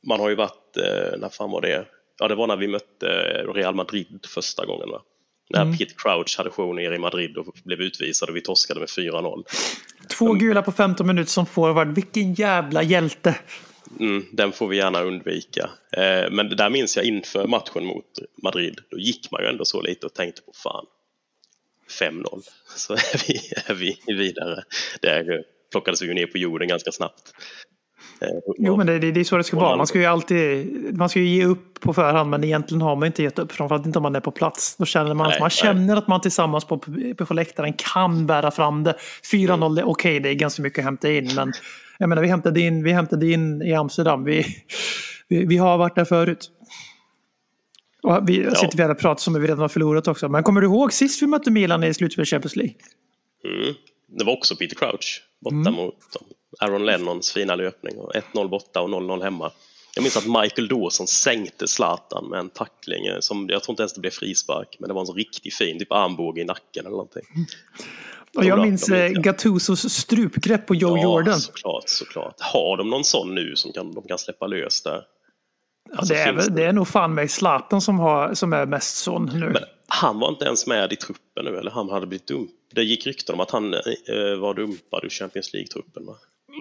[0.07, 1.85] man har ju varit, eh, när fan var det?
[2.19, 3.07] Ja, det var när vi mötte
[3.55, 5.01] Real Madrid första gången va?
[5.49, 5.77] När Mm.
[5.77, 9.43] Pete Crouch hade show nere i Madrid och blev utvisad och vi torskade med 4-0.
[10.17, 11.95] Två gula på 15 minuter som forward.
[11.95, 13.35] Vilken jävla hjälte!
[13.99, 15.69] Mm, den får vi gärna undvika.
[15.97, 18.05] Eh, men det där minns jag inför matchen mot
[18.43, 18.79] Madrid.
[18.91, 20.85] Då gick man ju ändå så lite och tänkte på fan,
[21.89, 22.41] 5-0
[22.75, 23.35] så är vi,
[23.65, 24.63] är vi vidare.
[25.01, 27.33] Det plockades vi ju ner på jorden ganska snabbt.
[28.21, 28.27] Eh,
[28.57, 29.77] Jo, men det, det, är så det ska vara.
[29.77, 33.05] Man ska ju alltid man ska ju ge upp på förhand, men egentligen har man
[33.05, 33.51] inte gett upp.
[33.51, 34.75] Framförallt inte om man är på plats.
[34.77, 35.51] Då känner man, Nej, man nej.
[35.51, 36.77] känner att man tillsammans på,
[37.17, 38.95] på läktaren kan bära fram det.
[39.31, 41.29] 4-0, det är okej, det är ganska mycket att hämta in.
[41.35, 41.53] Men
[41.97, 44.23] jag menar, vi hämtade in, vi hämtade in i Amsterdam.
[44.23, 44.45] Vi,
[45.27, 46.51] vi, vi har varit där förut.
[48.03, 48.55] Och vi Ja.
[48.55, 50.29] sitter vi här och pratar som om vi redan har förlorat också.
[50.29, 52.75] Men kommer du ihåg sist vi mötte Milan i slutspel Champions League?
[53.45, 53.73] Mm.
[54.17, 55.73] Det var också Peter Crouch borta Mm.
[55.73, 55.95] mot.
[56.59, 59.51] Aaron Lennons fina löpning och 1-0 borta och 0-0 hemma.
[59.95, 63.81] Jag minns att Michael Dawson sänkte Zlatan med en tackling eh, som jag tror inte
[63.83, 66.85] ens det blev frispark men det var en så riktigt fin, typ armbåge i nacken
[66.85, 67.23] eller någonting.
[68.37, 71.39] Och jag minns eh, Gattusos strupgrepp på Joe Jordan.
[71.39, 72.35] såklart, såklart.
[72.39, 75.01] Har de någon sån nu som kan, de kan släppa lös där?
[75.97, 78.97] Alltså, det, är, väl- det är nog fan mig Zlatan som, har, som är mest
[78.97, 79.49] sån nu.
[79.49, 82.49] Men han var inte ens med i truppen nu, eller han hade blivit dump.
[82.73, 83.79] Det gick rykten om att han eh,
[84.39, 86.03] var dumpad ur Champions League-truppen.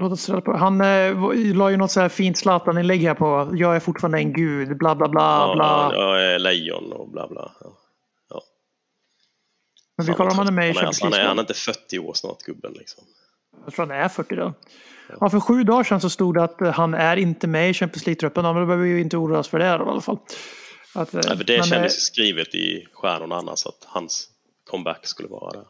[0.00, 0.56] Låt oss på.
[0.56, 4.32] Han eh, la ju något så här fint Zlatan-inlägg här på jag är fortfarande en
[4.32, 5.20] gud, bla bla bla.
[5.22, 5.90] Ja, bla.
[5.94, 7.52] jag är lejon och bla bla.
[7.60, 8.42] Ja.
[9.96, 11.40] Men vi kollar om han är med i Champions han är, han är League.
[11.40, 12.72] inte 40 år snart, gubben.
[12.72, 13.04] Liksom.
[13.64, 14.52] Jag tror han är 40 då.
[15.20, 17.74] Ja, för sju dagar sedan så stod det att eh, han är inte med i
[17.74, 18.44] Champions League-truppen.
[18.44, 20.18] Ja, men då behöver vi ju inte oroa oss för det här, i alla fall.
[20.94, 24.28] Att, eh, Nej, för det kändes eh, ju skrivet i stjärnorna annars att hans
[24.70, 25.64] comeback skulle vara där.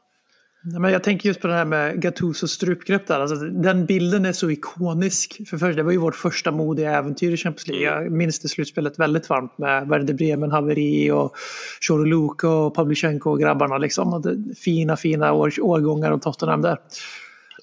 [0.62, 3.20] Nej, Men jag tänker just på det här med Gattusos strupgrepp där.
[3.20, 5.48] Alltså, den bilden är så ikonisk.
[5.50, 7.84] För först, det var ju vårt första modiga äventyr i Champions League.
[7.86, 11.36] Jag minns det slutspelet väldigt varmt med Werder Bremen, haveri och
[11.80, 13.78] Choroluka och Pavlyuchenko och grabbarna.
[13.78, 14.12] Liksom.
[14.12, 16.78] Och det, fina, fina år, årgångar och Tottenham där.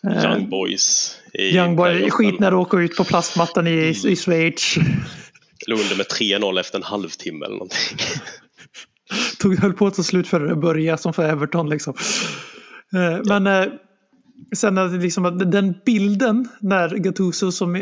[0.05, 2.11] Young Boys i Young boy, playoffen.
[2.11, 4.75] skit när du åker ut på plastmattan i, i Schweiz.
[5.67, 7.97] Låg under med 3-0 efter en halvtimme eller någonting.
[9.39, 11.69] Tog, höll på att ta slut före det började som för Everton.
[11.69, 11.93] Liksom.
[12.95, 13.71] Eh, Men eh,
[14.55, 17.75] sen liksom att den bilden när Gattuso som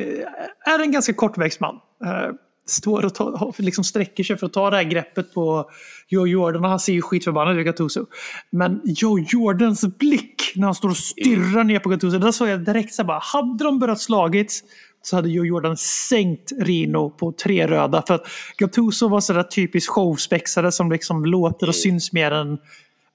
[0.66, 2.30] är en ganska kortväxt man eh,
[2.66, 5.70] står och tar, liksom sträcker sig för att ta det här greppet på
[6.08, 8.06] Joe Jordan och han ser ju skitförbannad ut Gattuso.
[8.50, 12.66] Men Joe Jordans blick när han står och stirrar ner på Gattuso, där såg jag
[12.66, 14.64] direkt så här bara, hade de börjat slagits
[15.02, 18.04] så hade Joe Jordan sänkt Rino på tre röda.
[18.08, 22.58] För att Gattuso var sådär typiskt showspexare som liksom låter och syns mer än...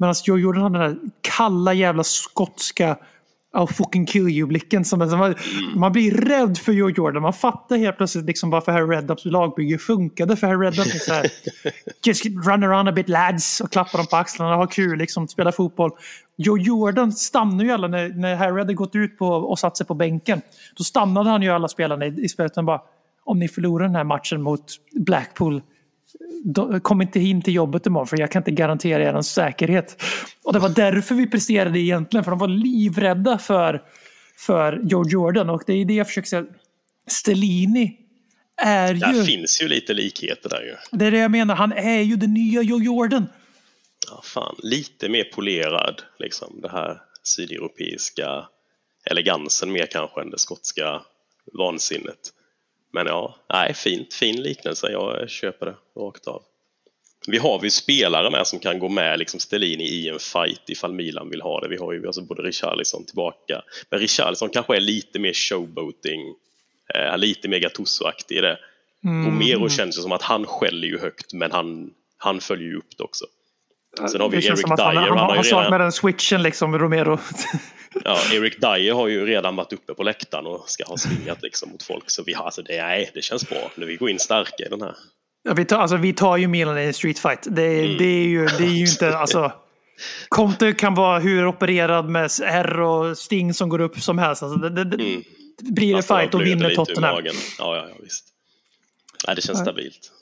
[0.01, 2.97] Medan Joe Jordan hade den där kalla jävla skotska
[3.57, 4.85] I'll fucking kill you-blicken.
[4.85, 5.35] Som, som man,
[5.75, 7.23] man blir rädd för Joe Jordan.
[7.23, 10.37] Man fattar helt plötsligt liksom varför Harry Redknapps lagbygge funkade.
[10.37, 11.27] För Harry Redknapp är så här,
[12.05, 15.53] just run around a bit lads och klappa dem på axlarna, ha kul, liksom, spela
[15.53, 15.91] fotboll.
[16.37, 19.87] Joe Jordan stannar ju alla när, när Harry hade gått ut på, och satt sig
[19.87, 20.41] på bänken.
[20.77, 22.81] Då stannade han ju alla spelarna i, i spelet och bara
[23.25, 25.63] om ni förlorar den här matchen mot Blackpool
[26.83, 30.03] kom inte in till jobbet imorgon för jag kan inte garantera er en säkerhet.
[30.45, 33.83] Och det var därför vi presterade egentligen, för de var livrädda för,
[34.37, 35.51] för Joe Jordan.
[35.51, 36.45] Och det är det jag försöker säga.
[37.07, 37.97] Stellini
[38.63, 40.99] är Där ju, finns ju lite likheter där ju.
[40.99, 43.27] det är det jag menar, han är ju den nya Joe Jordan.
[44.11, 48.49] Ja, fan, lite mer polerad, liksom det här sydeuropeiska
[49.11, 51.03] elegansen mer kanske än det skotska
[51.59, 52.33] vansinnet.
[52.93, 54.91] Men ja, nej, fint, fin liknelse.
[54.91, 56.43] Jag köper det rakt av.
[57.27, 60.93] Vi har ju spelare med som kan gå med liksom Stellini i en fight ifall
[60.93, 61.69] Milan vill ha det.
[61.69, 63.63] Vi har ju alltså både Richarlison tillbaka.
[63.91, 66.21] Men Richarlison kanske är lite mer showboating,
[66.95, 68.59] eh, lite mer Gattuso-aktig i det.
[69.05, 72.97] Romero känns ju som att han skäller ju högt men han, han följer ju upp
[72.97, 73.25] det också.
[74.11, 75.01] Sen har vi det Eric att han, Dyer.
[75.01, 77.19] han, Han har han ju saknar redan, den switchen liksom, Romero.
[78.05, 81.71] ja, Eric Dyer har ju redan varit uppe på läktaren och ska ha svingat liksom
[81.71, 82.11] mot folk.
[82.11, 83.71] Så vi har, alltså det, nej, det känns bra.
[83.75, 84.95] Nu vi går in starka i den här.
[85.43, 87.47] Ja, vi, tar, alltså, vi tar ju Milan i en street fight.
[87.51, 87.99] Det, Mm.
[87.99, 89.53] det, är, ju, det är ju inte, alltså.
[90.29, 94.43] Conte kan vara hur opererad med R och Sting som går upp som helst.
[94.43, 95.23] Alltså, det, det, Mm.
[95.59, 97.25] blir det fight och vinner Tottenham.
[97.25, 98.25] Ja, ja, ja, visst.
[99.27, 100.13] Nej, det känns stabilt.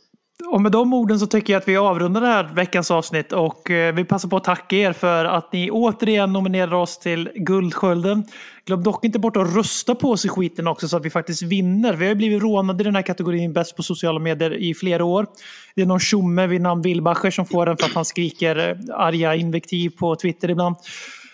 [0.44, 3.70] Och med de orden så tycker jag att vi avrundar det här veckans avsnitt och
[3.70, 8.24] eh, vi passar på att tacka er för att ni återigen nominerar oss till Guldskölden.
[8.66, 11.42] Glöm dock inte bort att rösta på oss i skiten också så att vi faktiskt
[11.42, 11.92] vinner.
[11.92, 15.04] Vi har ju blivit rånade i den här kategorin bäst på sociala medier i flera
[15.04, 15.26] år.
[15.74, 18.96] Det är någon tjomme vid namn Wilbacher som får den för att han skriker eh,
[18.96, 20.76] arga invektiv på Twitter ibland.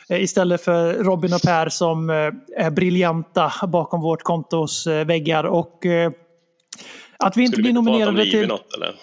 [0.08, 2.10] Eh, istället för Robin och Per som
[2.56, 5.44] är briljanta bakom vårt kontos väggar.
[5.44, 5.86] Och
[7.22, 8.48] att vi inte Skulle blir nominerade Livi till...
[8.48, 8.94] något eller?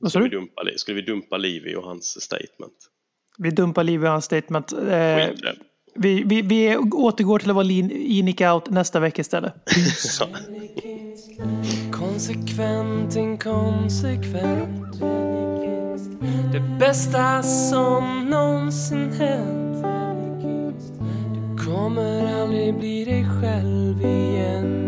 [0.00, 0.36] Vad sa Skulle vi, du?
[0.36, 2.74] dumpa, skulle vi dumpa Livi och hans statement?
[3.38, 4.72] Vi dumpar Liv i hans statement.
[4.72, 4.78] Eh,
[5.94, 9.52] vi, vi, vi återgår till att vara lean, in out nästa vecka istället.
[11.92, 15.00] Konsekvent, inkonsekvent
[16.52, 19.84] Det bästa som någonsin hänt
[21.34, 24.87] Du kommer aldrig bli dig själv igen